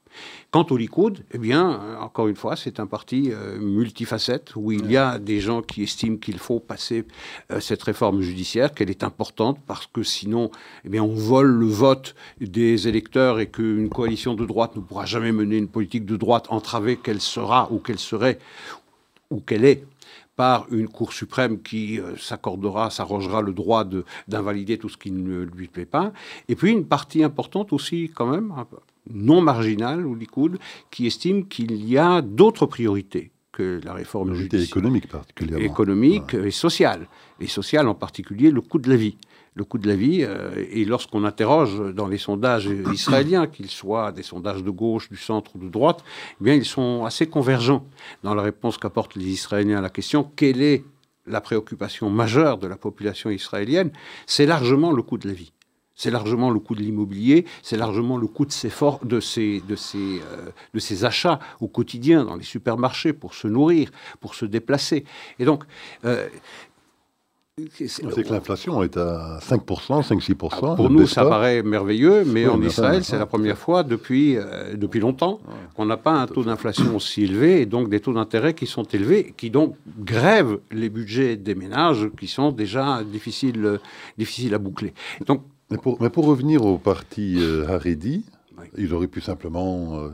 [0.51, 4.71] Quant au Likoud, eh bien, euh, encore une fois, c'est un parti euh, multifacette où
[4.71, 7.05] il y a des gens qui estiment qu'il faut passer
[7.59, 10.51] cette réforme judiciaire, qu'elle est importante parce que sinon,
[10.83, 15.05] eh bien, on vole le vote des électeurs et qu'une coalition de droite ne pourra
[15.05, 18.39] jamais mener une politique de droite entravée qu'elle sera ou qu'elle serait
[19.31, 19.85] ou qu'elle est
[20.35, 23.85] par une Cour suprême qui euh, s'accordera, s'arrogera le droit
[24.27, 26.11] d'invalider tout ce qui ne lui plaît pas.
[26.49, 28.53] Et puis une partie importante aussi, quand même,
[29.09, 30.59] non marginale, ou Likoud,
[30.91, 34.67] qui estime qu'il y a d'autres priorités que la réforme judiciaire.
[34.67, 35.65] économique particulièrement.
[35.65, 37.07] Économique et sociale.
[37.39, 39.17] Et sociale en particulier, le coût de la vie
[39.55, 40.23] le coût de la vie.
[40.23, 45.17] Euh, et lorsqu'on interroge dans les sondages israéliens, qu'ils soient des sondages de gauche, du
[45.17, 46.03] centre ou de droite,
[46.39, 47.85] eh bien, ils sont assez convergents
[48.23, 50.83] dans la réponse qu'apportent les Israéliens à la question quelle est
[51.25, 53.91] la préoccupation majeure de la population israélienne?
[54.27, 55.51] C'est largement le coût de la vie.
[55.95, 58.51] C'est largement le coût de l'immobilier, c'est largement le coût de
[59.21, 65.05] ses, euh, achats au quotidien dans les supermarchés pour se nourrir, pour se déplacer.
[65.39, 65.63] Et donc,
[66.03, 66.27] euh,
[67.71, 70.75] c'est que l'inflation est à 5%, 5-6%.
[70.75, 74.99] Pour nous, ça paraît merveilleux, mais en Israël, c'est la première fois depuis, euh, depuis
[74.99, 75.39] longtemps
[75.73, 78.83] qu'on n'a pas un taux d'inflation aussi élevé et donc des taux d'intérêt qui sont
[78.83, 83.79] élevés, qui donc grèvent les budgets des ménages qui sont déjà difficiles,
[84.17, 84.93] difficiles à boucler.
[85.25, 88.25] Donc, mais, pour, mais pour revenir au parti euh, Haredi,
[88.77, 90.09] ils auraient pu simplement...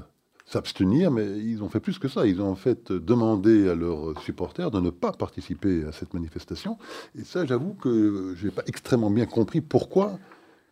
[0.51, 2.25] Euh, s'abstenir, mais ils ont fait plus que ça.
[2.25, 6.77] Ils ont en fait demandé à leurs supporters de ne pas participer à cette manifestation.
[7.17, 10.19] Et ça, j'avoue que je n'ai pas extrêmement bien compris pourquoi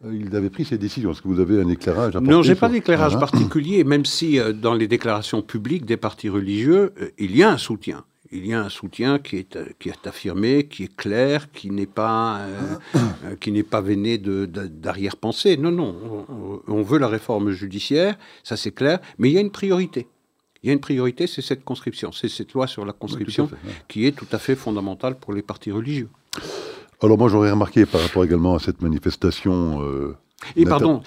[0.06, 1.12] il avait pris ses décisions.
[1.12, 4.74] Est-ce que vous avez un éclairage Non, j'ai pas d'éclairage hein particulier, même si dans
[4.74, 8.70] les déclarations publiques des partis religieux, il y a un soutien il y a un
[8.70, 13.64] soutien qui est, qui est affirmé, qui est clair, qui n'est pas, euh, qui n'est
[13.64, 15.58] pas veiné d'arrière-pensée.
[15.58, 16.26] Non, non,
[16.68, 20.08] on, veut la réforme judiciaire, ça c'est clair, mais il y a une priorité.
[20.62, 23.50] Il y a une priorité, c'est cette conscription, c'est cette loi sur la conscription
[23.88, 26.10] qui est tout à fait fondamentale pour les partis religieux.
[27.02, 30.18] Alors moi j'aurais remarqué par rapport également à cette manifestation euh,
[30.56, 31.02] et pardon,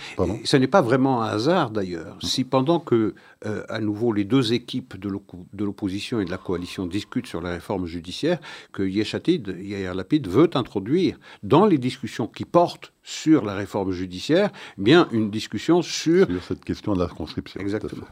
[0.44, 2.16] ce n'est pas vraiment un hasard d'ailleurs.
[2.22, 3.14] Si pendant que,
[3.46, 7.50] euh, à nouveau, les deux équipes de l'opposition et de la coalition discutent sur la
[7.50, 8.38] réforme judiciaire,
[8.72, 14.50] que Yeshatid, Yair Lapid, veut introduire dans les discussions qui portent sur la réforme judiciaire,
[14.78, 16.26] eh bien une discussion sur...
[16.26, 17.60] Sur cette question de la conscription.
[17.60, 18.06] Exactement.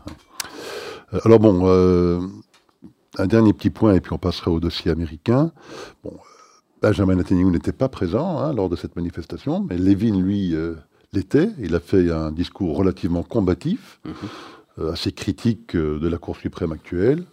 [1.12, 2.20] Euh, alors bon, euh,
[3.18, 5.52] un dernier petit point, et puis on passera au dossier américain.
[6.02, 6.16] Bon,
[6.80, 10.54] Benjamin Netanyahu n'était pas présent hein, lors de cette manifestation, mais Levin, lui
[11.12, 11.51] l'était.
[11.59, 14.14] Il a fait un discours relativement combatif, mhm.
[14.79, 17.25] euh, assez critique euh, de la Cour suprême actuelle,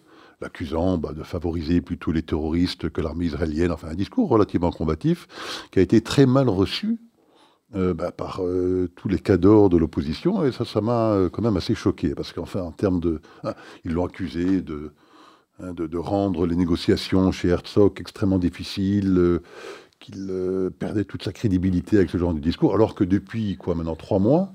[0.42, 3.72] l'accusant bah, de favoriser plutôt les terroristes que l'armée israélienne.
[3.72, 5.28] Enfin, un discours relativement combatif
[5.72, 7.00] qui a été très mal reçu
[7.76, 8.42] euh, bah, par
[8.96, 10.46] tous les cadors de l'opposition.
[10.46, 12.16] Et ça, ça m'a quand même assez choqué.
[12.16, 13.22] Parce qu'enfin, en termes de.
[13.44, 14.94] Hein, ils l'ont accusé de,
[15.60, 19.42] hein, de, de, rendre les négociations chez Herzog extrêmement difficiles
[19.99, 23.75] qu'il euh, perdait toute sa crédibilité avec ce genre de discours, alors que depuis, quoi,
[23.75, 24.53] maintenant trois mois,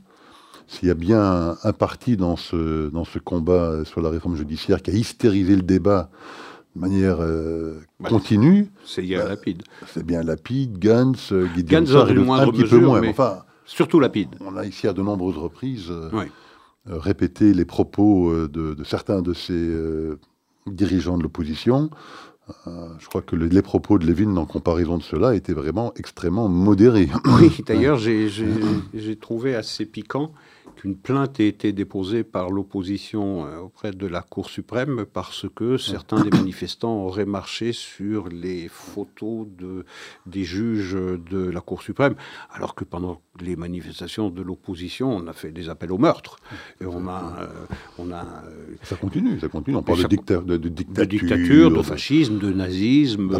[0.66, 4.80] s'il y a bien un, parti dans ce, dans ce combat sur la réforme judiciaire
[4.80, 6.10] qui a hystérisé le débat
[6.74, 8.70] de manière euh, bah, continue.
[8.84, 9.62] C'est bien bah, Lapide.
[9.88, 13.06] C'est bien Lapide, Gantz, euh, Gideon Gantz un petit peu moins.
[13.08, 14.30] enfin, surtout Lapide.
[14.40, 15.92] On a ici à de nombreuses reprises
[16.86, 19.70] répété les propos de, de certains de ces
[20.66, 21.90] dirigeants de l'opposition
[22.66, 27.08] je crois que les propos de Lévin en comparaison de cela étaient vraiment extrêmement modérés.
[27.38, 30.32] Oui, d'ailleurs, j'ai trouvé assez piquant
[30.76, 35.76] qu'une plainte ait été déposée par l'opposition euh, auprès de la Cour suprême parce que
[35.76, 39.84] certains des manifestants auraient marché sur les photos de,
[40.26, 42.14] des juges de la Cour suprême,
[42.50, 46.36] alors que pendant les manifestations de l'opposition, on a fait des appels au meurtre.
[46.80, 47.46] Et on a, euh,
[47.98, 49.76] on a, euh, ça continue, ça continue.
[49.76, 50.56] On parle de, dictature, de,
[51.04, 53.30] dictature, de fascisme, de nazisme,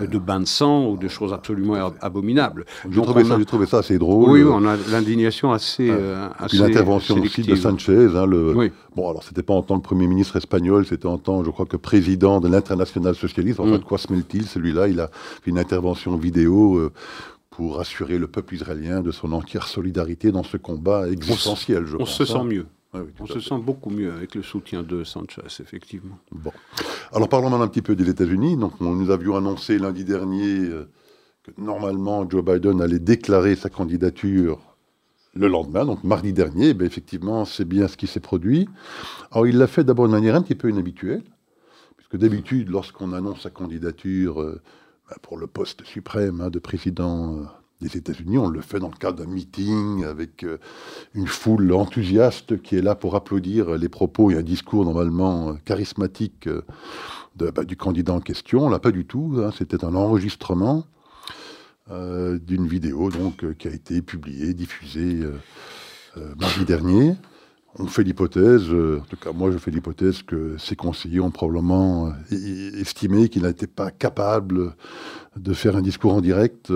[0.00, 2.64] de bain de sang ou de choses absolument abominables.
[2.90, 4.30] J'ai trouvé, trouvé, ça assez drôle.
[4.30, 5.90] Oui, on a l'indignation assez,
[6.38, 8.08] assez l'intervention aussi de Sanchez.
[8.14, 8.70] Hein, le...
[8.94, 11.66] Bon, alors c'était pas en tant que Premier ministre espagnol, c'était en tant, je crois,
[11.66, 13.60] que président de l'international socialiste.
[13.60, 13.72] En mm.
[13.72, 14.46] fait, quoi se mêle-t-il?
[14.46, 15.08] Celui-là, il a
[15.42, 16.92] fait une intervention vidéo euh,
[17.56, 21.96] pour assurer le peuple israélien de son entière solidarité dans ce combat existentiel, on je
[21.96, 22.66] On se sent mieux.
[23.18, 26.18] on se sent beaucoup mieux avec le soutien de Sanchez, effectivement.
[26.30, 26.52] Bon.
[27.14, 28.58] Alors parlons maintenant un petit peu des États-Unis.
[28.58, 30.86] Donc, nous avions annoncé lundi dernier euh,
[31.44, 34.58] que normalement Joe Biden allait déclarer sa candidature
[35.36, 38.68] le lendemain, donc mardi dernier, ben effectivement, c'est bien ce qui s'est produit.
[39.30, 41.22] Alors, il l'a fait d'abord de manière un petit peu inhabituelle,
[41.96, 44.60] puisque d'habitude, lorsqu'on annonce sa candidature euh,
[45.08, 47.42] ben, pour le poste suprême hein, de président euh,
[47.82, 50.58] des États-Unis, on le fait dans le cadre d'un meeting avec euh,
[51.14, 56.48] une foule enthousiaste qui est là pour applaudir les propos et un discours normalement charismatique
[57.36, 58.64] ben, du candidat en question.
[58.64, 59.34] On l'a pas du tout.
[59.36, 60.86] Hein, c'était un enregistrement
[61.88, 67.14] euh, d'une vidéo donc, euh, qui a été publiée, diffusée euh, mardi dernier.
[67.78, 72.10] On fait l'hypothèse, en tout cas moi je fais l'hypothèse que ces conseillers ont probablement
[72.30, 74.74] estimé qu'il n'était pas capable
[75.36, 76.72] de faire un discours en direct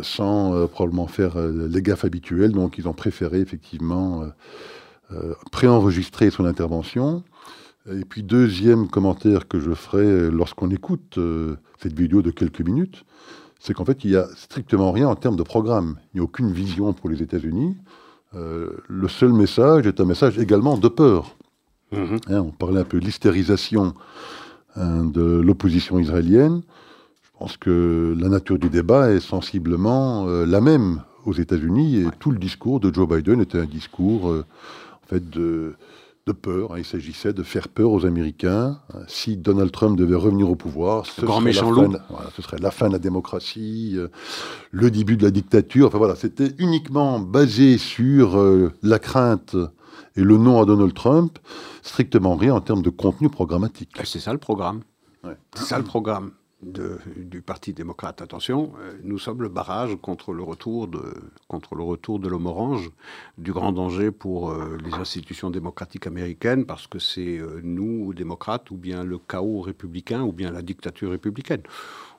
[0.00, 2.52] sans probablement faire les gaffes habituelles.
[2.52, 4.24] Donc ils ont préféré effectivement
[5.52, 7.22] préenregistrer son intervention.
[7.92, 11.18] Et puis deuxième commentaire que je ferai lorsqu'on écoute
[11.82, 13.04] cette vidéo de quelques minutes,
[13.58, 15.96] c'est qu'en fait, il n'y a strictement rien en termes de programme.
[16.12, 17.76] Il n'y a aucune vision pour les États-Unis.
[18.34, 21.34] Euh, le seul message est un message également de peur.
[21.92, 22.32] Mm-hmm.
[22.32, 23.94] Hein, on parlait un peu de l'hystérisation
[24.76, 26.62] hein, de l'opposition israélienne.
[27.22, 32.06] Je pense que la nature du débat est sensiblement euh, la même aux États-Unis et
[32.18, 34.44] tout le discours de Joe Biden était un discours euh,
[35.04, 35.74] en fait de
[36.28, 36.72] de peur.
[36.72, 36.78] Hein.
[36.78, 38.80] Il s'agissait de faire peur aux Américains.
[39.08, 41.98] Si Donald Trump devait revenir au pouvoir, ce, serait, la fin,
[42.36, 44.08] ce serait la fin de la démocratie, euh,
[44.70, 45.88] le début de la dictature.
[45.88, 49.56] Enfin voilà, c'était uniquement basé sur euh, la crainte
[50.16, 51.38] et le nom à Donald Trump,
[51.82, 53.90] strictement rien en termes de contenu programmatique.
[54.04, 54.82] C'est ça le programme.
[55.54, 56.30] C'est ça le programme
[56.62, 58.20] du Parti démocrate.
[58.20, 61.14] Attention, euh, nous sommes le barrage contre le retour de,
[61.46, 62.90] contre le retour de l'homme orange,
[63.36, 68.70] du grand danger pour euh, les institutions démocratiques américaines, parce que c'est euh, nous, démocrates,
[68.72, 71.62] ou bien le chaos républicain, ou bien la dictature républicaine.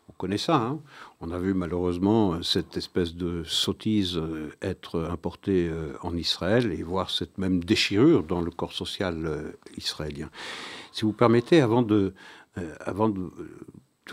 [0.08, 0.56] On connaît ça.
[0.56, 0.80] Hein.
[1.20, 4.20] on a vu malheureusement cette espèce de sottise
[4.62, 5.72] être importée
[6.02, 10.32] en Israël et voir cette même déchirure dans le corps social israélien.
[10.92, 12.16] Si vous permettez, avant de,
[12.80, 13.30] avant de,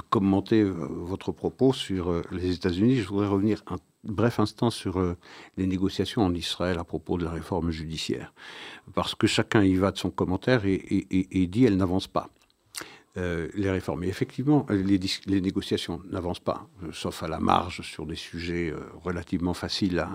[0.03, 5.17] commenter votre propos sur les États-Unis, je voudrais revenir un bref instant sur euh,
[5.57, 8.33] les négociations en Israël à propos de la réforme judiciaire.
[8.95, 12.31] Parce que chacun y va de son commentaire et, dit elle n'avance pas.
[13.17, 14.05] Euh, les réformes.
[14.05, 19.55] Et effectivement, les, négociations n'avancent pas, euh, sauf à la marge sur des sujets relativement
[19.55, 20.07] faciles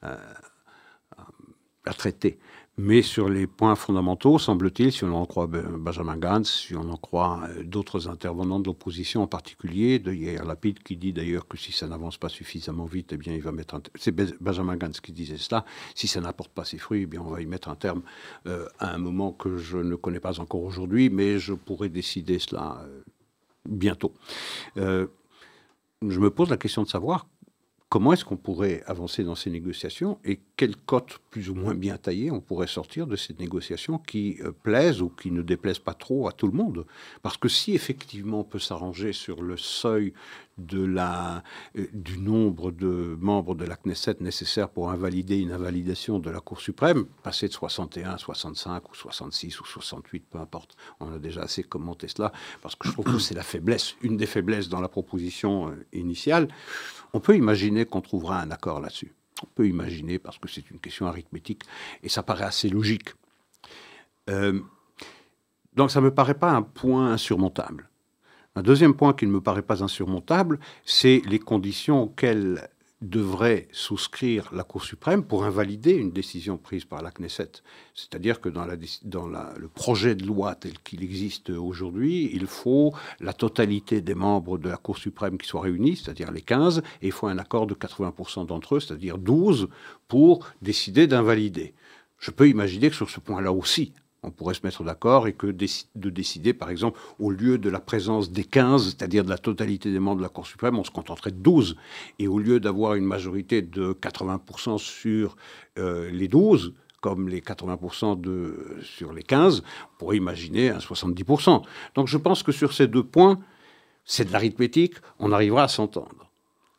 [0.00, 2.38] à traiter.
[2.78, 6.96] Mais sur les points fondamentaux, semble-t-il, si on en croit Benjamin Gantz, si on en
[6.96, 11.58] croit euh, d'autres intervenants de l'opposition, en particulier de Yair Lapid, qui dit d'ailleurs que
[11.58, 15.12] si ça n'avance pas suffisamment vite, eh bien, il va mettre C'est Benjamin Gantz qui
[15.12, 15.66] disait cela.
[15.94, 18.02] Si ça n'apporte pas ses fruits, eh bien, on va y mettre un terme
[18.46, 22.38] euh, à un moment que je ne connais pas encore aujourd'hui, mais je pourrais décider
[22.38, 23.02] cela euh,
[23.68, 24.14] bientôt.
[24.76, 25.08] je
[26.00, 27.26] me pose la question de savoir
[27.92, 31.98] comment est-ce qu'on pourrait avancer dans ces négociations et quelle cote plus ou moins bien
[31.98, 35.92] taillée on pourrait sortir de ces négociations qui euh, plaisent ou qui ne déplaisent pas
[35.92, 36.86] trop à tout le monde?
[37.20, 40.14] Parce que si effectivement on peut s'arranger sur le seuil
[40.58, 41.40] euh,
[41.92, 46.60] du nombre de membres de la Knesset nécessaires pour invalider une invalidation de la Cour
[46.60, 50.76] suprême, passer de 61 à 65 ou 66 ou 68, peu importe.
[51.00, 54.16] On a déjà assez commenté cela, parce que je trouve que c'est la faiblesse, une
[54.16, 56.48] des faiblesses dans la proposition euh, initiale.
[57.12, 59.12] On peut imaginer qu'on trouvera un accord là-dessus.
[59.42, 61.64] On peut imaginer parce que c'est une question arithmétique
[62.02, 63.10] et ça paraît assez logique.
[64.30, 64.60] Euh,
[65.74, 67.88] donc ça ne me paraît pas un point insurmontable.
[68.54, 72.68] Un deuxième point qui ne me paraît pas insurmontable, c'est les conditions auxquelles
[73.02, 77.50] devrait souscrire la Cour suprême pour invalider une décision prise par la Knesset.
[77.94, 84.00] C'est-à-dire que dans, le projet de loi tel qu'il existe aujourd'hui, il faut la totalité
[84.00, 87.26] des membres de la Cour suprême qui soient réunis, c'est-à-dire les 15, et il faut
[87.26, 89.68] un accord de 80% d'entre eux, c'est-à-dire 12,
[90.06, 91.74] pour décider d'invalider.
[92.18, 95.48] Je peux imaginer que sur ce point-là aussi, on pourrait se mettre d'accord et que
[95.48, 99.90] de décider, par exemple, au lieu de la présence des 15, c'est-à-dire de la totalité
[99.90, 101.76] des membres de la Cour suprême, on se contenterait de 12.
[102.18, 105.36] Et au lieu d'avoir une majorité de 80% sur
[105.78, 111.62] euh, les 12, comme les 80% de, sur les 15, on pourrait imaginer un 70%.
[111.96, 113.40] Donc je pense que sur ces deux points,
[114.04, 116.30] c'est de l'arithmétique, on arrivera à s'entendre.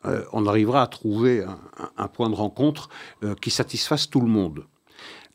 [0.06, 1.44] Euh, on arrivera à trouver
[1.96, 2.88] un, point de rencontre
[3.22, 4.66] euh, qui satisfasse tout le monde.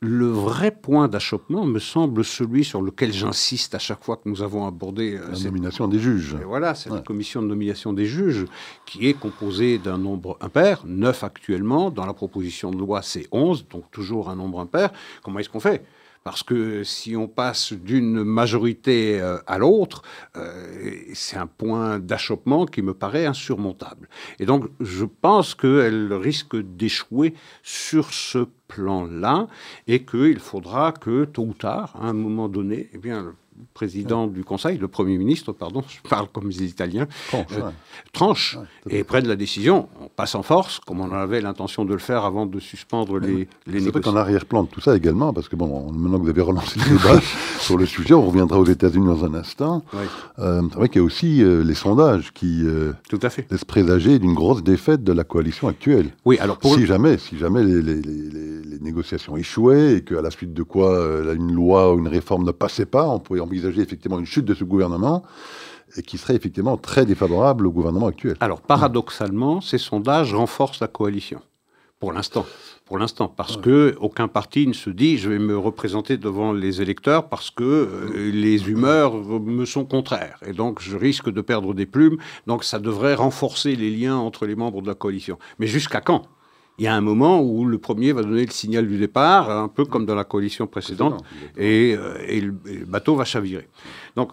[0.01, 4.41] Le vrai point d'achoppement me semble celui sur lequel j'insiste à chaque fois que nous
[4.41, 6.37] avons abordé euh, la nomination des juges.
[6.45, 8.45] voilà, cette la commission de nomination des juges
[8.85, 11.91] qui est composée d'un nombre impair, 9 actuellement.
[11.91, 14.89] Dans la proposition de loi, c'est 11, donc toujours un nombre impair.
[15.21, 15.83] Comment est-ce qu'on fait?
[16.23, 20.03] Parce que si on passe d'une majorité euh, à l'autre,
[20.35, 24.09] euh, c'est un point d'achoppement qui me paraît insurmontable.
[24.39, 29.47] Et donc, je pense qu'elle risque d'échouer sur ce plan-là
[29.87, 33.35] et qu'il faudra que, tôt ou tard, à un moment donné, eh bien,
[33.73, 37.07] président du Conseil, le Premier ministre, pardon, je parle comme les Italiens,
[38.13, 39.89] tranche, euh, et prenne la décision.
[40.01, 43.27] On passe en force, comme on avait l'intention de le faire avant de suspendre les,
[43.27, 43.91] les négociations.
[43.93, 46.79] C'est qu'en arrière-plan de tout ça également, parce que bon, maintenant que vous avez relancé
[46.79, 47.19] le débat
[47.59, 49.83] sur le sujet, on reviendra aux États-Unis dans un instant.
[50.39, 52.63] Euh, c'est vrai qu'il y a aussi euh, les sondages qui
[53.09, 53.45] tout à fait.
[53.51, 56.11] laissent présager d'une grosse défaite de la coalition actuelle.
[56.25, 60.31] Oui, alors pour si jamais, si jamais les, les, les négociations échouaient et qu'à la
[60.31, 64.19] suite de quoi une loi ou une réforme ne passait pas, on pourrait envisager effectivement
[64.19, 65.23] une chute de ce gouvernement
[65.97, 68.37] et qui serait effectivement très défavorable au gouvernement actuel.
[68.39, 71.41] Alors, paradoxalement, ces sondages renforcent la coalition,
[71.99, 72.45] pour l'instant.
[72.85, 76.81] Pour l'instant, parce que aucun parti ne se dit je vais me représenter devant les
[76.81, 81.75] électeurs parce que euh, les humeurs me sont contraires et donc je risque de perdre
[81.75, 82.17] des plumes.
[82.47, 85.37] Donc ça devrait renforcer les liens entre les membres de la coalition.
[85.59, 86.23] Mais jusqu'à quand?
[86.79, 89.67] Il y a un moment où le premier va donner le signal du départ, un
[89.67, 91.21] peu comme dans la coalition précédente,
[91.57, 92.53] et, euh, et, le,
[92.87, 93.67] bateau va chavirer.
[94.15, 94.31] Donc,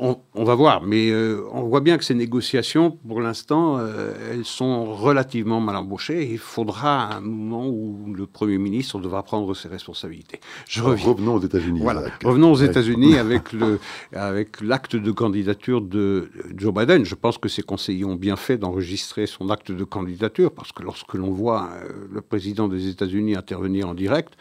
[0.00, 4.44] on, va voir, mais euh, on voit bien que ces négociations, pour l'instant, euh, elles
[4.44, 6.30] sont relativement mal embauchées.
[6.30, 10.40] Il faudra un moment où le Premier ministre devra prendre ses responsabilités.
[10.68, 11.06] Je reviens.
[11.06, 11.80] Revenons aux États-Unis.
[11.82, 12.04] Voilà.
[12.24, 13.78] Revenons aux États-Unis avec le
[14.14, 17.04] avec l'acte de candidature de Joe Biden.
[17.04, 20.82] Je pense que ses conseillers ont bien fait d'enregistrer son acte de candidature parce que
[20.82, 24.34] lorsque l'on voit euh, le président des États-Unis intervenir en direct,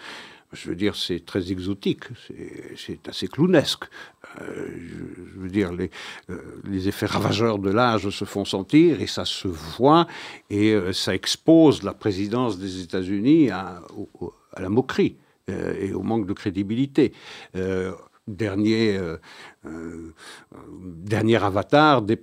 [0.52, 2.06] je veux dire, c'est très exotique,
[2.76, 3.86] c'est assez clownesque.
[4.42, 4.68] Euh,
[5.36, 5.92] je, veux dire, les,
[6.30, 10.08] euh, les, effets ravageurs de l'âge se font sentir et ça se voit
[10.50, 13.82] et euh, ça expose la présidence des États-Unis à,
[14.58, 15.16] la moquerie
[15.48, 17.12] et au manque de crédibilité.
[18.30, 19.18] Dernier, euh,
[19.66, 20.14] euh,
[20.82, 22.20] dernier avatar des,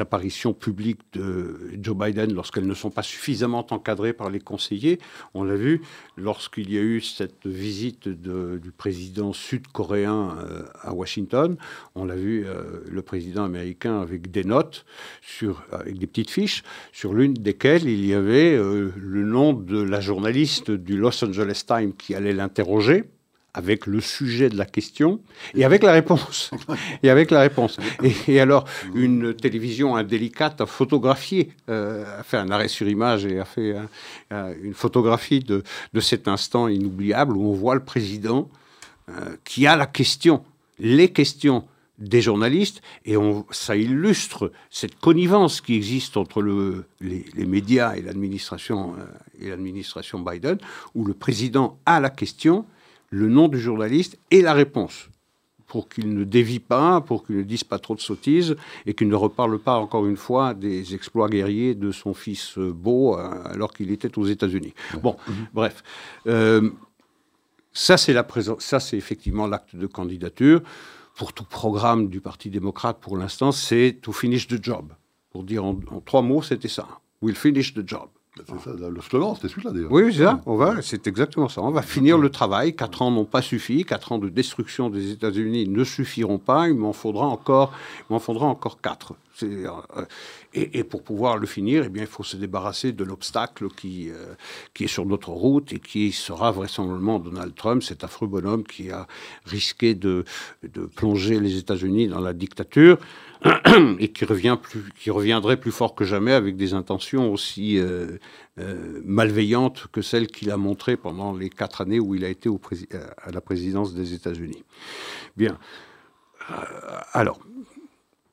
[0.00, 4.98] apparitions publiques de Joe Biden lorsqu'elles ne sont pas suffisamment encadrées par les conseillers.
[5.34, 5.80] On l'a vu
[6.16, 11.56] lorsqu'il y a eu cette visite du président sud-coréen euh, à Washington.
[11.94, 12.46] On l'a vu
[12.86, 14.84] le président américain avec des notes,
[15.22, 20.00] sur, avec des petites fiches, sur l'une desquelles il y avait le nom de la
[20.00, 23.04] journaliste du Los Angeles Times qui allait l'interroger
[23.54, 25.20] avec le sujet de la question
[25.54, 26.50] et avec la réponse.
[27.02, 27.78] et avec la réponse.
[28.26, 33.40] Et, alors, une télévision indélicate a photographié, euh, a fait un arrêt sur image et
[33.40, 33.74] a fait
[34.30, 38.48] une photographie de, de, cet instant inoubliable où on voit le président
[39.08, 40.44] euh, qui a la question,
[40.78, 41.64] les questions
[41.98, 48.02] des journalistes, et on, ça illustre cette connivence qui existe entre le, les, médias et
[48.02, 49.04] l'administration euh,
[49.40, 50.58] et l'administration Biden,
[50.94, 52.66] où le président a la question
[53.10, 55.08] le nom du journaliste et la réponse
[55.68, 58.56] pour qu'il ne dévie pas, pour qu'il ne dise pas trop de sottises
[58.86, 62.72] et qu'il ne reparle pas encore une fois des exploits guerriers de son fils euh,
[62.72, 64.72] Beau euh, alors qu'il était aux États-Unis.
[65.02, 65.34] Bon, mhm.
[65.52, 65.84] bref.
[66.26, 66.70] Euh,
[67.72, 68.26] ça, c'est la
[68.58, 70.62] ça, c'est effectivement l'acte de candidature.
[71.14, 74.92] Pour tout programme du Parti démocrate, pour l'instant, c'est to finish the job.
[75.30, 76.88] Pour dire en, en trois mots, c'était ça.
[77.20, 78.08] We'll finish the job.
[78.46, 79.92] C'est ça, le slogan, c'était celui-là d'ailleurs.
[79.92, 80.40] Oui, c'est ça.
[80.46, 81.62] On va, c'est exactement ça.
[81.62, 82.74] On va finir le travail.
[82.74, 83.84] Quatre ans n'ont pas suffi.
[83.84, 86.68] Quatre ans de destruction des États-Unis ne suffiront pas.
[86.68, 89.14] Il m'en faudra encore, il m'en faudra encore quatre.
[89.42, 89.70] Euh,
[90.54, 94.34] et, pour pouvoir le finir, eh bien, il faut se débarrasser de l'obstacle qui, euh,
[94.74, 98.90] qui est sur notre route et qui sera vraisemblablement Donald Trump, cet affreux bonhomme qui
[98.90, 99.06] a
[99.44, 100.24] risqué de,
[100.62, 102.98] de plonger les États-Unis dans la dictature
[103.98, 108.18] et qui, revient plus, qui reviendrait plus fort que jamais avec des intentions aussi euh,
[109.04, 112.60] malveillantes que celles qu'il a montrées pendant les quatre années où il a été au
[113.22, 114.64] à la présidence des États-Unis.
[115.36, 115.58] Bien.
[117.12, 117.38] alors,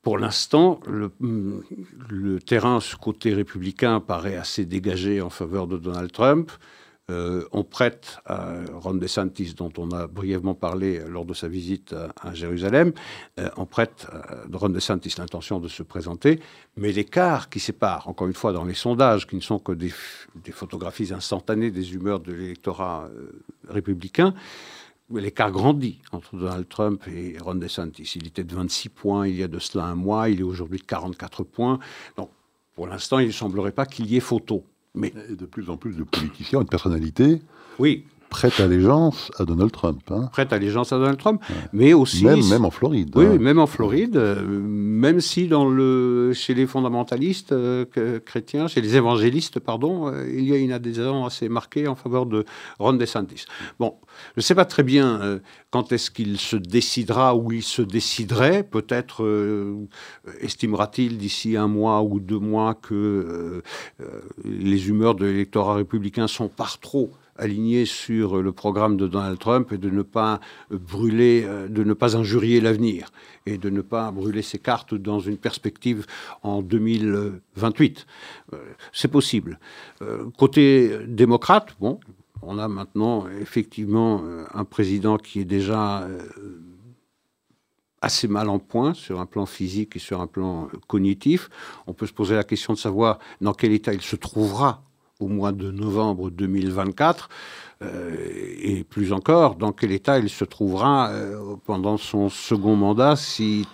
[0.05, 6.51] pour l'instant, le, terrain, ce côté républicain, paraît assez dégagé en faveur de Donald Trump.
[7.11, 11.93] Euh, on prête à Ron DeSantis, dont on a brièvement parlé lors de sa visite
[12.19, 12.93] à, Jérusalem,
[13.39, 16.39] euh, on prête à Ron DeSantis l'intention de se présenter,
[16.77, 19.91] mais l'écart qui sépare, encore une fois, dans les sondages, qui ne sont que des,
[20.51, 24.33] photographies instantanées des humeurs de l'électorat euh, républicain,
[25.13, 28.13] l'écart grandit entre Donald Trump et Ron DeSantis.
[28.15, 30.79] Il était de 26 points il y a de cela un mois, il est aujourd'hui
[30.79, 31.77] de 44 points.
[32.17, 32.31] Donc,
[32.73, 34.65] pour l'instant, il ne semblerait pas qu'il y ait photo.
[34.95, 35.13] Mais...
[35.29, 37.41] Et de plus en plus de politiciens et de personnalités.
[37.79, 40.01] Oui prête allégeance à Donald Trump.
[40.09, 40.29] Hein.
[40.31, 41.41] Prête allégeance à Donald Trump,
[41.73, 42.25] mais aussi...
[42.25, 43.11] Même, même en Floride.
[43.15, 43.37] Oui, hein.
[43.39, 47.85] même en Floride, euh, même si dans le, chez les fondamentalistes euh,
[48.25, 52.25] chrétiens, chez les évangélistes, pardon, euh, il y a une adhésion assez marquée en faveur
[52.25, 52.45] de
[52.79, 53.45] Ron DeSantis.
[53.79, 53.95] Bon,
[54.35, 55.39] je ne sais pas très bien
[55.71, 58.63] quand est-ce qu'il se décidera ou il se déciderait.
[58.63, 59.25] Peut-être
[60.39, 63.61] estimera-t-il d'ici un mois ou deux mois que
[64.45, 69.71] les humeurs de l'électorat républicain sont par trop aligné sur le programme de Donald Trump
[69.71, 73.09] et de ne pas brûler, euh, de ne pas injurier l'avenir
[73.45, 76.05] et de ne pas brûler ses cartes dans une perspective
[76.43, 78.05] en 2028.
[78.53, 78.57] Euh,
[78.93, 79.59] c'est possible.
[80.01, 81.99] Euh, côté démocrate, bon,
[82.41, 84.23] on a maintenant effectivement
[84.53, 86.07] un président qui est déjà
[88.01, 91.49] assez mal en point sur un plan physique et sur un plan cognitif.
[91.87, 94.84] On peut se poser la question de savoir dans quel état il se trouvera
[95.19, 97.74] au mois de novembre 2024 euh,
[98.65, 103.67] et plus encore, dans quel état il se trouvera euh, pendant son second mandat si,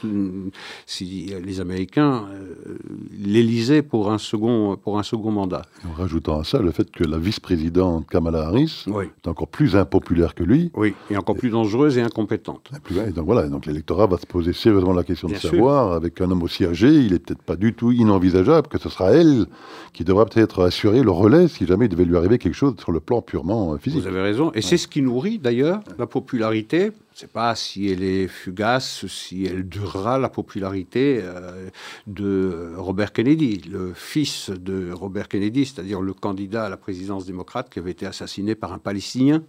[0.85, 2.77] si les Américains euh,
[3.17, 5.61] l'élisaient pour un second pour un second mandat.
[5.87, 10.35] En rajoutant à ça le fait que la vice-présidente Kamala Harris est encore plus impopulaire
[10.35, 10.71] que lui.
[10.75, 12.69] Oui, et encore plus dangereuse et incompétente.
[13.07, 16.29] Et donc voilà, donc l'électorat va se poser sérieusement la question de savoir, avec un
[16.31, 19.45] homme aussi âgé, il est peut-être pas du tout inenvisageable que ce sera elle
[19.93, 22.91] qui devra peut-être assurer le relais si jamais il devait lui arriver quelque chose sur
[22.91, 24.00] le plan purement physique.
[24.01, 24.51] Vous avez raison.
[24.53, 26.85] Et c'est ce qui nourrit d'ailleurs la popularité.
[26.85, 31.69] Je ne sais pas si elle est fugace, si elle durera la popularité euh,
[32.07, 37.69] de Robert Kennedy, le fils de Robert Kennedy, c'est-à-dire le candidat à la présidence démocrate
[37.69, 39.43] qui avait été assassiné par un Palestinien.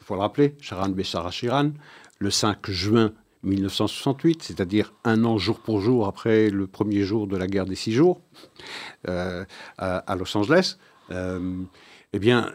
[0.00, 1.70] Il faut le rappeler, Sharan Bessara Shiran,
[2.18, 3.12] le 5 juin
[3.44, 7.76] 1968, c'est-à-dire un an jour pour jour après le premier jour de la guerre des
[7.76, 8.20] six jours,
[9.08, 9.46] euh,
[9.78, 10.76] à Los Angeles.
[12.14, 12.52] Eh bien,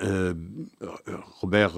[1.41, 1.73] Robert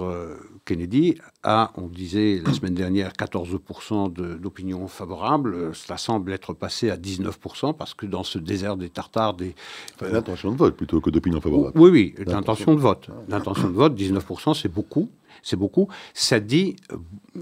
[0.65, 5.73] Kennedy a, on disait la semaine dernière, 14% d'opinion favorable.
[5.73, 9.55] Cela semble être passé à 19% parce que dans ce désert des Tartares, des...
[9.95, 11.79] Enfin, l'intention de vote plutôt que d'opinion favorable.
[11.79, 13.07] Oui, oui, l'intention de vote.
[13.27, 15.09] L'intention de vote, 19%, c'est beaucoup.
[15.41, 15.87] C'est beaucoup.
[16.13, 16.75] Ça, dit,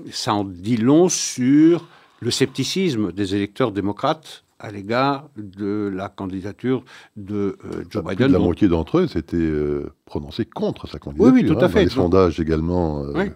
[0.10, 1.86] ça en dit long sur
[2.22, 6.84] le scepticisme des électeurs démocrates à l'égard de la candidature
[7.16, 8.32] de euh, Joe Biden.
[8.32, 11.34] la moitié d'entre eux s'étaient euh, prononcés contre sa candidature.
[11.34, 11.70] Oui, oui, tout à hein.
[11.70, 11.84] fait.
[11.84, 13.30] les sondages également euh,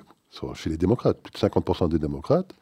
[0.54, 1.20] chez les démocrates.
[1.22, 2.54] Plus de 50% des démocrates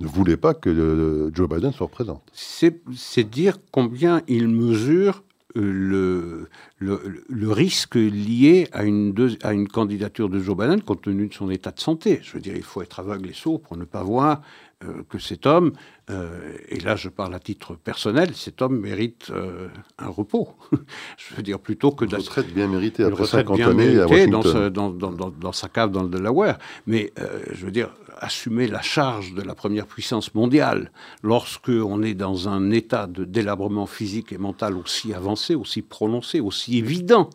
[0.00, 2.22] ne voulaient pas que Joe Biden soit représenté.
[2.32, 5.22] C'est dire combien il mesure
[5.54, 6.48] le,
[6.78, 11.34] le, le, risque lié à une, à une candidature de Joe Biden compte tenu de
[11.34, 12.20] son état de santé.
[12.22, 14.42] Je veux dire, il faut être aveugle et sourd pour ne pas voir
[14.82, 15.72] euh, que cet homme,
[16.08, 19.68] euh, et là je parle à titre personnel, cet homme mérite euh,
[19.98, 20.54] un repos.
[21.18, 25.30] je veux dire plutôt que une retraite bien méritée après 50 années dans, dans, dans,
[25.30, 26.58] dans, sa cave dans le Delaware.
[26.86, 27.12] Mais
[27.52, 30.90] je veux dire assumer la charge de la première puissance mondiale
[31.22, 36.40] lorsque on est dans un état de délabrement physique et mental aussi avancé, aussi prononcé,
[36.40, 37.28] aussi évident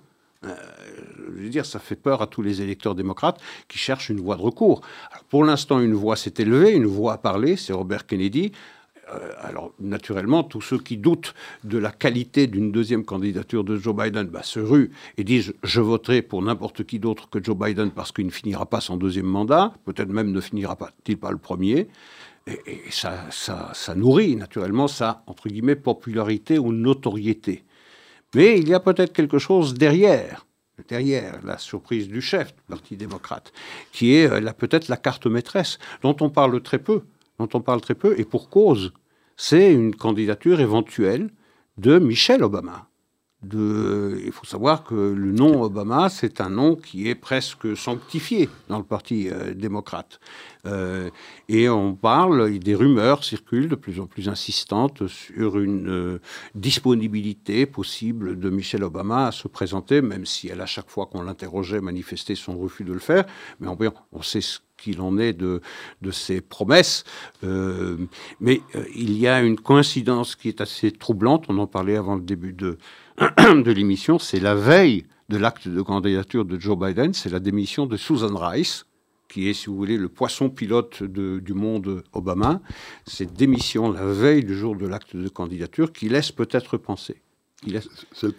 [0.45, 4.35] je veux dire, ça fait peur à tous les électeurs démocrates qui cherchent une voie
[4.35, 4.81] de recours.
[5.29, 8.51] pour l'instant, une voix s'est élevée, une voix a parlé, c'est Robert Kennedy.
[9.13, 13.95] Euh, alors, naturellement, tous ceux qui doutent de la qualité d'une deuxième candidature de Joe
[13.95, 17.91] Biden bah, se ruent et disent je voterai pour n'importe qui d'autre que Joe Biden
[17.91, 21.87] parce qu'il ne finira pas son deuxième mandat, peut-être même ne finira-t-il pas le premier.
[22.47, 27.63] Et, ça, ça, nourrit naturellement sa, entre guillemets, popularité ou notoriété.
[28.35, 30.45] Mais il y a peut-être quelque chose derrière
[30.89, 33.53] derrière la surprise du chef du Parti démocrate,
[33.91, 37.03] qui est euh, peut-être la carte maîtresse, dont on parle très peu,
[37.39, 38.93] dont on parle très peu, et pour cause,
[39.37, 41.29] c'est une candidature éventuelle
[41.77, 42.89] de Michelle Obama
[43.53, 48.77] il faut savoir que le nom Obama, c'est un nom qui est presque sanctifié dans
[48.77, 50.19] le Parti euh, démocrate.
[50.65, 51.09] Euh,
[51.47, 56.21] et on parle, des rumeurs circulent de plus en plus insistantes sur une euh,
[56.55, 61.21] disponibilité possible de Michelle Obama à se présenter, même si elle, à chaque fois qu'on
[61.21, 63.25] l'interrogeait, manifestait son refus de le faire.
[63.59, 63.77] Mais on,
[64.11, 65.61] on sait ce qu'il en est de,
[66.01, 67.05] de ses promesses.
[67.41, 68.61] mais
[68.93, 72.51] il y a une coïncidence qui est assez troublante, on en parlait avant le début
[72.51, 72.77] de,
[73.19, 77.85] de l'émission, c'est la veille de l'acte de candidature de Joe Biden, c'est la démission
[77.85, 78.85] de Susan Rice,
[79.29, 82.61] qui est, si vous voulez, le poisson pilote du monde Obama.
[83.07, 87.21] Cette démission, la veille du jour de l'acte de candidature, qui laisse peut-être penser.
[87.65, 87.87] Laisse...
[88.11, 88.33] Celle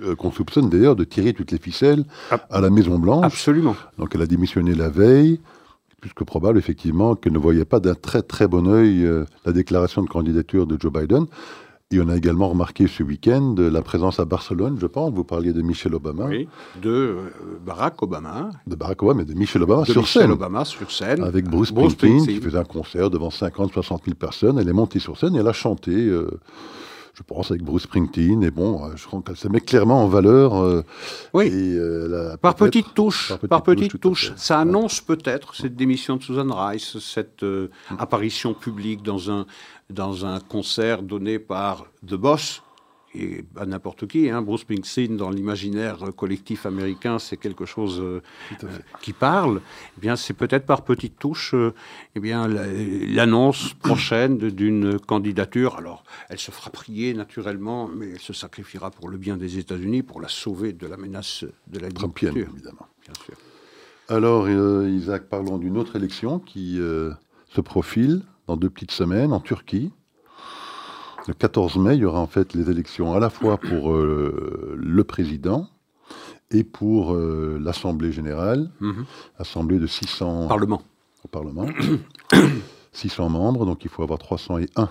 [0.00, 2.04] euh, qu'on soupçonne d'ailleurs de tirer toutes les ficelles
[2.50, 3.24] à la Maison-Blanche.
[3.24, 3.76] Absolument.
[3.98, 5.40] Donc elle a démissionné la veille.
[6.00, 9.52] Plus que probable, effectivement, qu'elle ne voyait pas d'un très très bon œil euh, la
[9.52, 11.26] déclaration de candidature de Joe Biden.
[11.94, 15.52] Et on a également remarqué ce week-end la présence à Barcelone, je pense, vous parliez
[15.52, 16.24] de Michelle Obama.
[16.26, 16.48] Oui,
[16.82, 17.14] de euh,
[17.64, 18.50] Barack Obama.
[18.66, 20.32] De Barack Obama, mais de Michelle Obama sur Michelle scène.
[20.32, 21.22] Obama sur scène.
[21.22, 24.58] Avec Bruce, Springsteen, qui faisait un concert devant 50, 60 000 personnes.
[24.58, 25.92] Elle est montée sur scène et elle a chanté.
[25.92, 26.28] Euh,
[27.16, 28.42] je pense, avec Bruce Springsteen.
[28.42, 30.82] Et bon, euh, je crois qu'elle se met clairement en valeur.
[31.32, 31.78] oui.
[32.42, 33.34] par petites touches.
[33.48, 34.32] Par petites touches.
[34.34, 37.46] Ça annonce peut-être cette démission de Susan Rice, cette
[38.00, 39.46] apparition publique dans un,
[39.94, 42.62] dans un concert donné par The Boss,
[43.14, 44.28] et à n'importe qui.
[44.28, 44.42] Hein.
[44.42, 48.20] Bruce Springsteen, dans l'imaginaire collectif américain, c'est quelque chose euh,
[48.64, 48.68] euh,
[49.00, 49.60] qui parle.
[49.96, 51.72] Eh bien, c'est peut-être par petites touches euh,
[52.16, 55.76] eh bien, l'annonce prochaine d'une candidature.
[55.76, 60.02] Alors, elle se fera prier naturellement, mais elle se sacrifiera pour le bien des États-Unis,
[60.02, 62.48] pour la sauver de la menace de la dictature.
[62.52, 62.88] évidemment.
[63.04, 63.34] Bien sûr.
[64.08, 69.90] Alors, Isaac, parlons d'une autre élection qui se profile dans deux petites semaines en Turquie.
[71.26, 74.76] Le 14 mai, il y aura en fait les élections à la fois pour euh,
[74.76, 75.68] le président
[76.50, 79.06] et pour euh, l'Assemblée générale, mhm.
[79.38, 80.48] assemblée de 600...
[80.48, 80.82] Parlement.
[81.24, 81.66] Au Parlement.
[82.92, 84.90] 600 membres, donc il faut avoir 301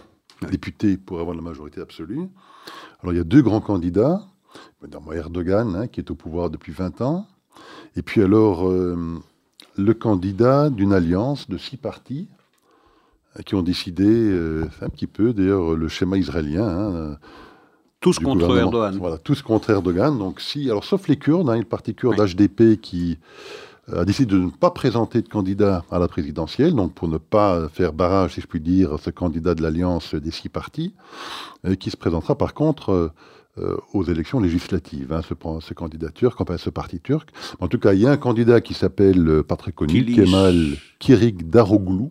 [0.49, 2.27] députés pour avoir la majorité absolue.
[3.01, 4.21] Alors il y a deux grands candidats,
[5.13, 7.27] Erdogan, hein, qui est au pouvoir depuis 20 ans,
[7.95, 9.19] et puis alors euh,
[9.77, 12.27] le candidat d'une alliance de six partis,
[13.45, 16.67] qui ont décidé euh, un petit peu, d'ailleurs, le schéma israélien.
[16.67, 17.17] Hein,
[17.99, 18.97] tous contre Erdogan.
[18.97, 20.17] Voilà, tous contre Erdogan.
[20.17, 23.17] Donc, si, alors, sauf les Kurdes, hein, le parti kurde HDP qui
[23.89, 27.17] euh, a décidé de ne pas présenter de candidat à la présidentielle, donc pour ne
[27.17, 30.93] pas faire barrage, si je puis dire, ce candidat de l'alliance des six partis,
[31.65, 33.11] euh, qui se présentera par contre
[33.59, 37.29] euh, aux élections législatives, hein, ce, ce candidature, ce parti turc.
[37.59, 40.55] En tout cas, il y a un candidat qui s'appelle, euh, pas très connu, Kemal
[40.97, 42.09] Kirik Daroglu,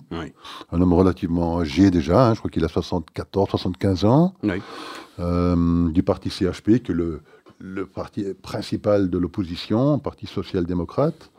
[0.70, 4.34] un homme relativement âgé déjà, hein, je crois qu'il a 74, 75 ans,
[5.18, 7.22] euh, du parti CHP, que le,
[7.58, 11.32] le parti principal de l'opposition, Parti social-démocrate.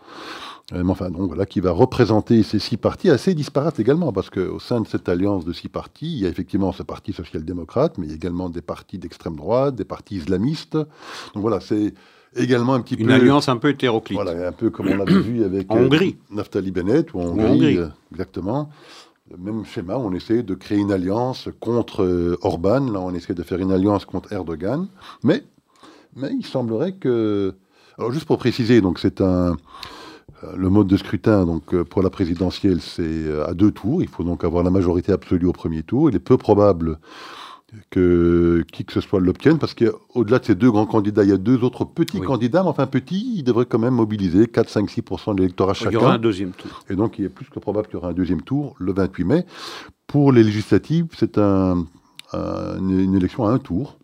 [0.74, 4.60] Euh, enfin, donc voilà, qui va représenter ces six partis assez disparates également, parce qu'au
[4.60, 8.08] sein de cette alliance de six partis, il y a effectivement ce parti social-démocrate, mais
[8.08, 10.76] il y a également des partis d'extrême droite, des partis islamistes.
[10.76, 11.94] Donc voilà, c'est
[12.36, 13.14] également un petit Une peu.
[13.14, 14.20] Une alliance un peu hétéroclite.
[14.20, 16.18] Voilà, un peu comme on l'avait vu avec en Hongrie.
[16.32, 17.78] Naftali Bennett ou en Hongrie.
[17.78, 17.80] Hongrie.
[18.12, 18.70] exactement.
[19.32, 23.42] Le même schéma, on essaie de créer une alliance contre Orban, là on essaie de
[23.42, 24.88] faire une alliance contre Erdogan,
[25.24, 25.44] mais,
[26.16, 27.56] mais il semblerait que...
[27.98, 29.56] Alors juste pour préciser, donc c'est un...
[30.56, 34.02] Le mode de scrutin donc, pour la présidentielle, c'est à deux tours.
[34.02, 36.10] Il faut donc avoir la majorité absolue au premier tour.
[36.10, 37.00] Il est peu probable
[37.90, 41.34] que qui que ce soit l'obtienne, parce qu'au-delà de ces deux grands candidats, il y
[41.34, 42.26] a deux autres petits oui.
[42.26, 45.92] candidats, mais enfin petits, ils devraient quand même mobiliser 4, 5, 6% de l'électorat chacun.
[45.92, 46.84] Il y aura un deuxième tour.
[46.90, 49.24] Et donc il est plus que probable qu'il y aura un deuxième tour le 28
[49.24, 49.46] mai.
[50.08, 51.86] Pour les législatives, c'est un,
[52.34, 53.98] un, une élection à un tour.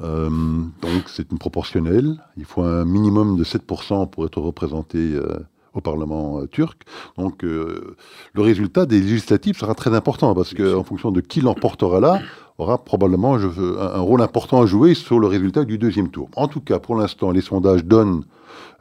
[0.00, 2.16] Euh, donc c'est une proportionnelle.
[2.36, 5.38] Il faut un minimum de 7% pour être représenté euh,
[5.72, 6.82] au Parlement euh, turc.
[7.16, 7.96] Donc le
[8.36, 12.20] résultat des législatives sera très important parce qu'en fonction de qui l'emportera là,
[12.58, 16.28] aura probablement je, un, un, rôle important à jouer sur le résultat du deuxième tour.
[16.36, 18.24] En tout cas, pour l'instant, les sondages donnent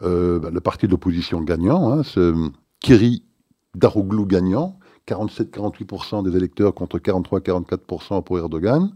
[0.01, 2.49] bah, le parti de l'opposition gagnant, hein, ce
[2.81, 3.23] Kiri
[3.73, 4.77] Daroglu gagnant,
[5.07, 8.91] 47-48% des électeurs contre 43-44% pour Erdogan.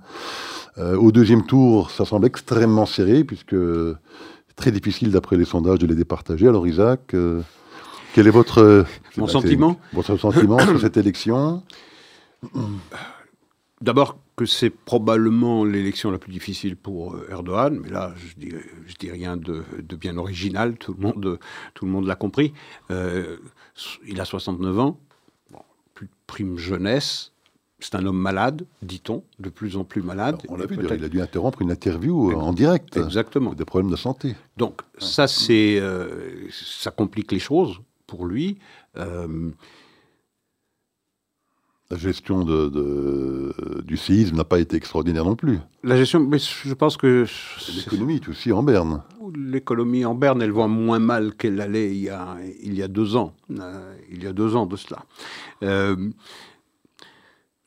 [0.78, 5.80] Euh, au deuxième tour, ça semble extrêmement serré puisque c'est très difficile d'après les sondages
[5.80, 6.48] de les départager.
[6.48, 7.42] Alors Isaac, euh,
[8.14, 8.86] quel est votre,
[9.18, 11.64] Mon sentiment votre sentiment sur cette élection?
[13.82, 18.54] D'abord que c'est probablement l'élection la plus difficile pour Erdogan, mais là je dis,
[18.86, 21.40] je dis rien de, de, bien original, tout le monde,
[21.74, 22.54] tout le monde l'a compris.
[22.92, 23.38] Euh,
[24.08, 25.00] il a 69 ans,
[25.98, 27.32] plus de prime jeunesse,
[27.80, 30.36] c'est un homme malade, dit-on, de plus en plus malade.
[30.44, 32.98] Alors, on l'a vu, il a dû interrompre une interview en direct.
[32.98, 33.56] Exactement.
[33.56, 34.36] Des problèmes de santé.
[34.58, 38.60] Donc ça, c'est, euh, ça complique les choses pour lui.
[38.98, 39.50] Euh,
[41.90, 45.60] la gestion de, de, du séisme n'a pas été extraordinaire non plus.
[45.84, 47.26] La gestion, mais je pense que...
[47.76, 49.04] L'économie est aussi en berne.
[49.36, 52.90] L'économie en berne, elle va moins mal qu'elle allait il y, a, il y a
[52.90, 53.34] deux ans.
[53.52, 55.06] Euh, il y a deux ans de cela.
[55.64, 56.10] Euh,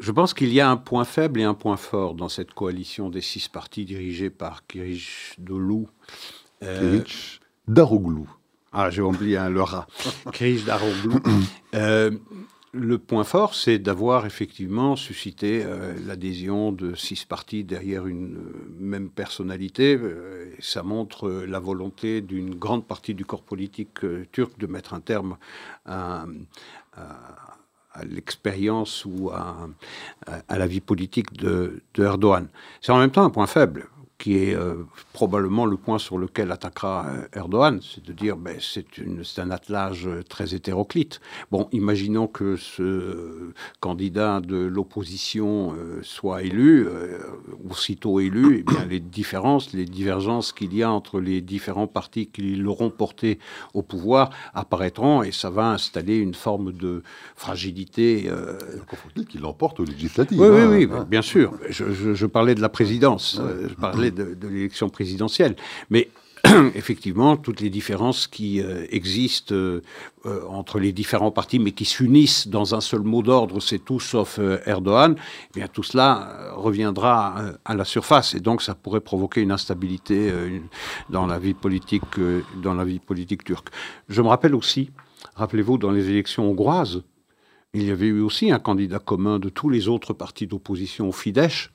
[0.00, 3.08] je pense qu'il y a un point faible et un point fort dans cette coalition
[3.08, 5.88] des six partis dirigés par Kirish Dolou.
[6.60, 8.24] Kirish Daroglu.
[8.72, 9.86] Ah, j'ai oublié hein, le rat.
[10.32, 11.20] Kirish Daroglu.
[12.72, 18.74] Le point fort, c'est d'avoir effectivement suscité euh, l'adhésion de six partis derrière une euh,
[18.78, 19.96] même personnalité.
[20.00, 24.00] Euh, ça montre la volonté d'une grande partie du corps politique
[24.30, 25.36] turc de mettre un terme
[25.86, 26.26] à,
[28.04, 29.68] l'expérience ou à,
[30.26, 32.48] à, la vie politique de, de Erdogan.
[32.80, 33.88] C'est en même temps un point faible
[34.20, 34.74] qui est euh,
[35.14, 40.08] probablement le point sur lequel attaquera euh, Erdogan, c'est de dire ben, c'est un attelage
[40.28, 41.20] très hétéroclite.
[41.50, 47.18] Bon, imaginons que ce euh, candidat de l'opposition euh, soit élu, euh,
[47.68, 52.26] aussitôt élu, et bien les différences, les divergences qu'il y a entre les différents partis
[52.26, 53.38] qui l'auront porté
[53.72, 57.02] au pouvoir apparaîtront et ça va installer une forme de
[57.36, 58.26] fragilité.
[58.28, 58.58] Euh...
[58.86, 61.06] Faut-il qu'il l'emporte aux législatives Oui, hein, oui, oui, hein.
[61.08, 61.54] bien sûr.
[61.70, 63.40] Je, je, je, parlais de la présidence.
[63.42, 63.68] Ouais.
[63.68, 65.56] Je parlais de, l'élection présidentielle.
[65.90, 66.08] Mais
[66.74, 69.82] effectivement, toutes les différences qui euh, existent euh,
[70.48, 74.38] entre les différents partis, mais qui s'unissent dans un seul mot d'ordre, c'est tout sauf
[74.38, 75.16] euh, Erdogan,
[75.50, 80.32] eh bien tout cela reviendra à la surface et donc ça pourrait provoquer une instabilité
[81.10, 82.02] dans la vie politique,
[82.62, 83.68] dans la vie politique turque.
[84.08, 84.90] Je me rappelle aussi,
[85.34, 87.02] rappelez-vous, dans les élections hongroises,
[87.72, 91.12] il y avait eu aussi un candidat commun de tous les autres partis d'opposition au
[91.12, 91.70] Fidesz,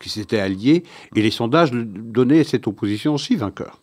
[0.00, 3.80] qui s'étaient alliés, et les sondages donnaient cette opposition aussi vainqueur.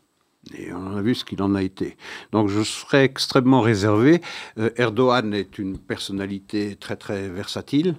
[0.58, 1.98] Et on a vu ce qu'il en a été.
[2.32, 4.22] Donc je serais extrêmement réservé.
[4.60, 7.96] Euh, Erdogan est une personnalité très très versatile.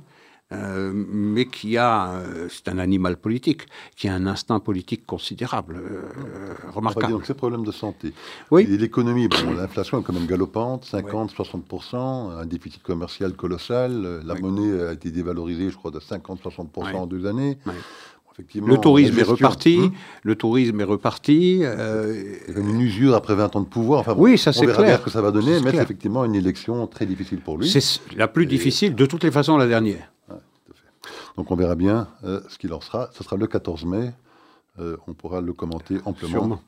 [0.53, 3.63] Euh, mais qui a, euh, c'est un animal politique,
[3.97, 7.15] qui a un instinct politique considérable, euh, remarquable.
[7.15, 8.13] Donc ces problèmes de santé.
[8.53, 8.65] Oui.
[8.65, 11.45] L'économie, bon, l'inflation est quand même galopante, 50, oui.
[11.45, 11.97] 60%,
[12.39, 14.41] un déficit commercial colossal, la oui.
[14.41, 16.93] monnaie a été dévalorisée, je crois, de 50-60% oui.
[16.95, 17.59] en deux années.
[18.55, 19.79] Le tourisme est reparti.
[19.79, 19.93] Hum.
[20.23, 21.63] Le tourisme est reparti.
[22.55, 24.01] Une usure après 20 ans de pouvoir.
[24.01, 24.77] Enfin, oui, ça c'est clair.
[24.77, 27.41] On verra bien ce que ça va donner, mais c'est effectivement une élection très difficile
[27.41, 27.69] pour lui.
[27.69, 28.47] C'est la plus Et...
[28.47, 30.13] difficile de toutes les façons la dernière.
[31.37, 33.11] Donc on verra bien euh, ce qu'il en sera.
[33.13, 34.13] Ce sera le 14 mai.
[34.79, 36.33] Euh, on pourra le commenter amplement.
[36.33, 36.63] Sûrement.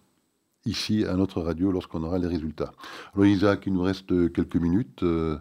[0.65, 2.73] Ici, à notre radio, lorsqu'on aura les résultats.
[3.15, 5.03] Alors, Isaac, il nous reste quelques minutes.
[5.03, 5.39] Euh,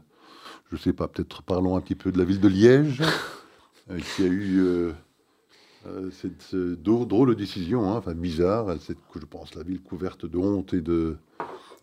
[0.70, 3.02] je ne sais pas, peut-être parlons un petit peu de la ville de Liège,
[4.16, 4.92] qui a eu
[6.12, 10.82] cette drôle de décision, hein, enfin bizarre, je pense la ville couverte de honte et
[10.82, 11.18] de,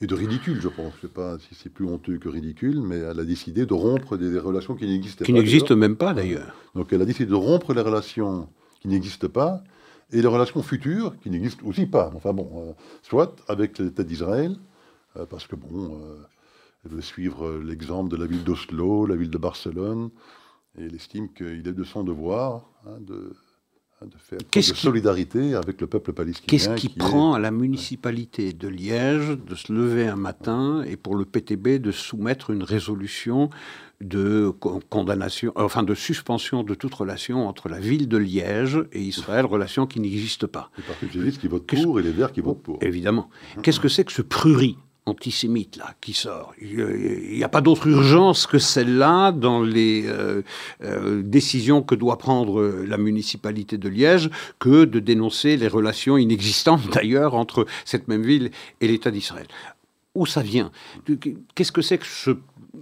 [0.01, 0.93] et de ridicule, je pense.
[1.01, 3.75] Je ne sais pas si c'est plus honteux que ridicule, mais elle a décidé de
[3.75, 5.25] rompre des, relations qui n'existent pas.
[5.25, 6.55] Qui n'existent même pas d'ailleurs.
[6.75, 8.49] Donc elle a décidé de rompre les relations
[8.81, 9.63] qui n'existent pas
[10.13, 12.11] et les relations futures qui n'existent aussi pas.
[12.15, 14.57] Enfin bon, soit avec l'État d'Israël,
[15.31, 16.01] parce que bon,
[16.85, 20.11] elle veut suivre l'exemple de la ville d'Oslo, la ville de Barcelone,
[20.79, 23.33] et elle estime qu'il est de son devoir hein, de,
[24.07, 26.47] de, faire de solidarité avec le peuple palestinien.
[26.47, 31.17] Qu'est-ce qui, prend à la municipalité de Liège de se lever un matin et pour
[31.17, 33.51] le PTB de soumettre une résolution
[34.01, 34.53] de
[34.91, 39.87] condamnation, enfin de suspension de toute relation entre la ville de Liège et Israël, relation
[39.87, 40.71] qui n'existe pas.
[40.77, 42.79] Les partis qui votent pour et les Verts qui votent pour.
[42.83, 43.31] Évidemment.
[43.63, 44.77] Qu'est-ce que c'est que ce prurit
[45.07, 46.55] antisémite là qui sort.
[46.61, 50.43] Il n'y a pas d'autre urgence que celle-là dans les euh,
[50.83, 56.89] euh, décisions que doit prendre la municipalité de Liège que de dénoncer les relations inexistantes
[56.93, 58.51] d'ailleurs entre cette même ville
[58.81, 59.47] et l'État d'Israël.
[60.15, 60.71] Où ça vient?
[61.55, 62.31] Qu'est-ce que c'est que ce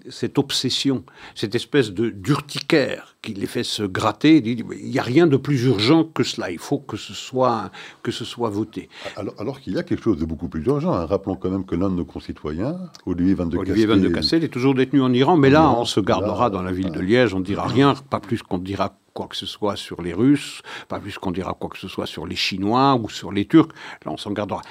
[0.08, 4.42] cette obsession, cette espèce de d'urticaire qui les fait se gratter.
[4.44, 6.50] Il n'y a rien de plus urgent que cela.
[6.50, 7.70] Il faut que ce soit,
[8.02, 8.88] que ce soit voté.
[9.16, 10.92] Alors, alors qu'il y a quelque chose de beaucoup plus urgent.
[10.92, 11.06] Hein.
[11.06, 14.44] Rappelons quand même que l'un de nos concitoyens, Olivier Van de Olivier Van de Cassel,
[14.44, 15.36] est toujours détenu en Iran.
[15.36, 17.34] Mais là, on se gardera dans la ville de Liège.
[17.34, 20.62] On ne dira rien, pas plus qu'on dira quoi que ce soit sur les Russes,
[20.88, 23.70] pas plus qu'on dira quoi que ce soit sur les Chinois ou sur les Turcs.
[24.04, 24.62] Là, on s'en gardera.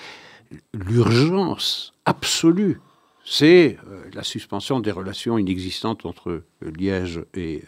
[0.74, 2.82] L'urgence absolue
[3.32, 7.64] c'est euh, la suspension des relations inexistantes entre euh, Liège et,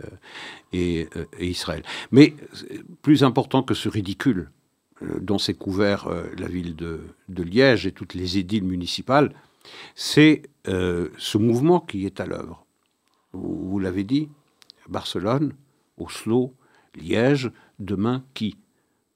[0.74, 1.05] euh,
[1.39, 1.84] et, Israël.
[2.11, 2.34] Mais
[3.01, 4.51] plus important que ce ridicule
[5.01, 9.34] dont s'est couvert la ville de, Liège et toutes les édiles municipales,
[9.95, 12.66] c'est ce mouvement qui est à l'œuvre.
[13.34, 14.30] Vous, l'avez dit,
[14.88, 15.53] Barcelone,
[15.97, 16.53] Oslo,
[16.95, 18.55] Liège, demain qui?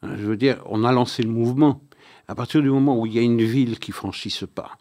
[0.01, 1.81] Hein, Je veux dire, on a lancé le mouvement.
[2.27, 4.77] À partir du moment où il y a une ville qui franchit ce pas,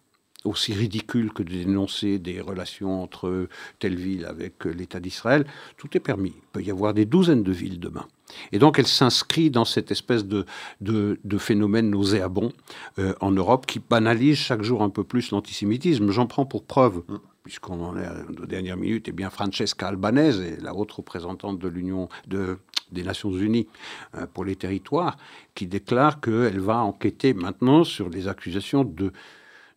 [0.47, 6.01] aussi ridicule que de dénoncer des relations entre telle ville avec l'État d'Israël, tout est
[6.01, 6.34] permis.
[6.36, 8.07] Il peut y avoir des douzaines de villes demain.
[8.53, 10.47] Et donc elle s'inscrit dans cette espèce de,
[10.80, 12.53] de, phénomène nauséabond
[12.99, 16.11] euh, en Europe qui banalise chaque jour un peu plus l'antisémitisme.
[16.11, 17.03] J'en prends pour preuve,
[17.44, 18.09] puisqu'on en est
[18.40, 22.59] aux dernières minutes, et eh bien Francesca Albanese, la haute représentante de l'Union de,
[22.90, 23.68] des Nations Unies
[24.14, 25.16] euh, pour les territoires,
[25.55, 29.12] qui déclare qu'elle va enquêter maintenant sur les accusations de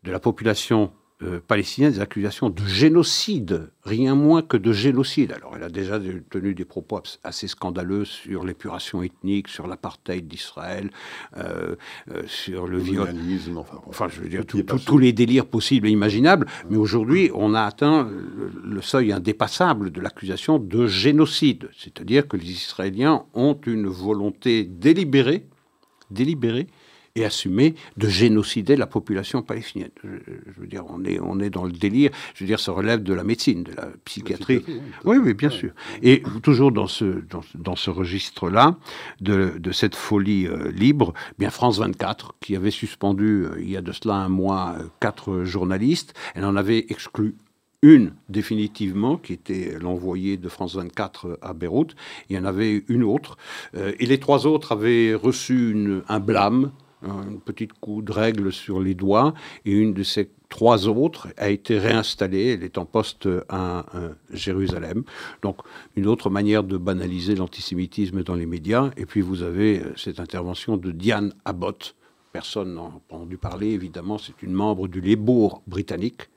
[0.04, 0.92] de la population
[1.22, 5.34] euh, palestinienne des accusations de génocide, rien moins que de génocide.
[5.34, 10.92] Alors elle a déjà tenu des propos assez scandaleux sur l'épuration ethnique, sur l'apartheid d'Israël,
[11.36, 11.76] euh,
[12.10, 13.14] euh, sur le viol.
[13.58, 16.48] Enfin, enfin, je veux dire, tous les délires possibles et imaginables.
[16.70, 18.10] Mais aujourd'hui, on a atteint
[18.64, 21.70] le seuil indépassable de l'accusation de génocide.
[21.78, 25.46] C'est-à-dire que les Israéliens ont une volonté délibérée,
[26.12, 26.68] délibérée
[27.16, 29.92] et assumer de génocider la population palestinienne.
[30.04, 32.12] Je, veux dire, on est, on est dans le délire.
[32.36, 34.64] Je veux dire, ça relève de la médecine, de la psychiatrie.
[35.06, 35.72] oui, oui, bien sûr.
[36.02, 37.24] Et toujours dans ce,
[37.56, 38.78] dans, ce registre-là,
[39.22, 43.78] de, de, cette folie euh, libre, bien France 24, qui avait suspendu, euh, il y
[43.78, 47.36] a de cela un mois, euh, quatre journalistes, elle en avait exclu
[47.82, 51.96] une définitivement, qui était l'envoyé de France 24 à Beyrouth.
[52.30, 53.38] Il y en avait une autre.
[53.74, 56.74] et les trois autres avaient reçu une, un blâme
[57.04, 59.34] une petite coup de règle sur les doigts,
[59.66, 63.86] et une de ces trois autres a été réinstallée, elle est en poste à,
[64.32, 65.04] Jérusalem.
[65.42, 65.58] Donc
[65.96, 68.92] une autre manière de banaliser l'antisémitisme dans les médias.
[68.98, 71.96] Et puis vous avez euh, cette intervention de Diane Abbott.
[72.32, 76.30] Personne n'a entendu parler, évidemment, c'est une membre du Labour britannique,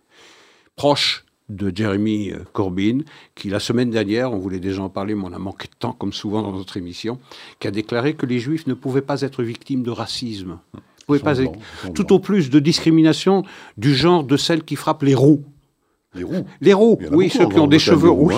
[0.77, 1.25] proche
[1.57, 3.01] de Jeremy euh, Corbyn,
[3.35, 5.93] qui la semaine dernière, on voulait déjà en parler, mais on a manqué de temps,
[5.93, 7.19] comme souvent dans notre émission,
[7.61, 10.59] qui a déclaré que les Juifs ne pouvaient pas être victimes de racisme.
[11.23, 11.53] pas être,
[11.95, 13.45] tout au plus de discrimination
[13.77, 15.45] du genre de celle qui frappe les roues.
[16.15, 16.45] Les roues.
[16.61, 18.35] Les roues, oui, ceux qui ont des cheveux, oui.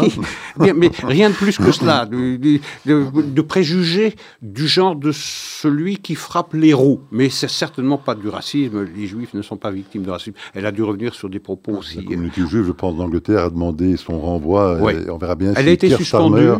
[0.60, 0.72] Hein.
[0.76, 6.72] mais rien de plus que cela, de, préjugés du genre de celui qui frappe les
[6.72, 7.00] roues.
[7.10, 8.86] Mais c'est certainement pas du racisme.
[8.96, 10.36] Les juifs ne sont pas victimes de racisme.
[10.54, 11.96] Elle a dû revenir sur des propos aussi.
[11.96, 14.78] La communauté juive, je pense, d'Angleterre a demandé son renvoi.
[15.08, 15.52] on verra bien.
[15.56, 16.50] Elle a été suspendue,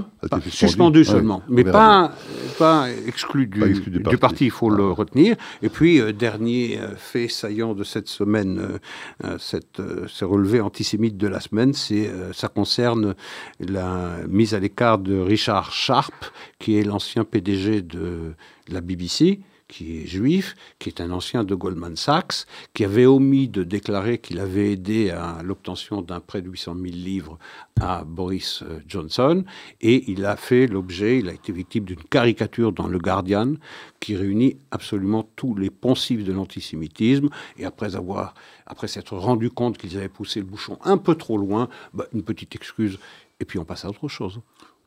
[0.49, 2.11] suspendue seulement, mais pas,
[2.59, 4.47] pas exclue du, du, parti.
[4.47, 5.37] Il faut le retenir.
[5.63, 8.79] Et puis, euh, dernier euh, fait saillant de cette semaine,
[9.25, 13.15] euh, cette, ces relevés antisémites de la semaine, c'est euh, ça concerne
[13.61, 16.15] la mise à l'écart de Richard Sharp,
[16.59, 18.35] qui est l'ancien PDG de
[18.69, 19.41] la BBC,
[19.75, 24.19] qui est juif, qui est un ancien de Goldman Sachs, qui avait omis de déclarer
[24.19, 27.39] qu'il avait aidé à l'obtention d'un prêt de 800 000 livres
[27.81, 29.45] à Boris euh, Johnson,
[29.81, 33.55] et il a fait l'objet, il a été victime d'une caricature dans Le Guardian
[33.99, 38.35] qui réunit absolument tous les poncifs de l'antisémitisme, et après avoir,
[38.67, 42.23] après s'être rendu compte qu'ils avaient poussé le bouchon un peu trop loin, bah, une
[42.23, 43.01] petite excuse,
[43.41, 44.41] et puis on passe à autre chose.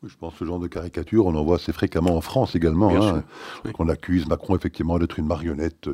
[0.05, 2.91] Je pense que ce genre de caricature, on en voit assez fréquemment en France également.
[2.95, 3.23] Hein,
[3.79, 5.89] On accuse Macron effectivement d'être une marionnette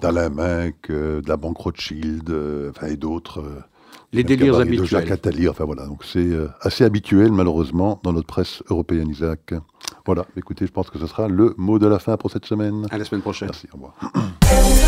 [0.00, 3.40] d'Alain Minck, euh, de la banque Rothschild, euh, enfin, et d'autres.
[3.40, 3.60] Euh,
[4.12, 4.80] Les délires habituels.
[4.80, 5.86] De Jacques Attali, enfin voilà.
[5.86, 6.30] Donc c'est
[6.60, 9.54] assez habituel malheureusement dans notre presse européenne, Isaac.
[10.04, 12.86] Voilà, écoutez, je pense que ce sera le mot de la fin pour cette semaine.
[12.90, 13.48] À la semaine prochaine.
[13.48, 13.94] Merci, au revoir.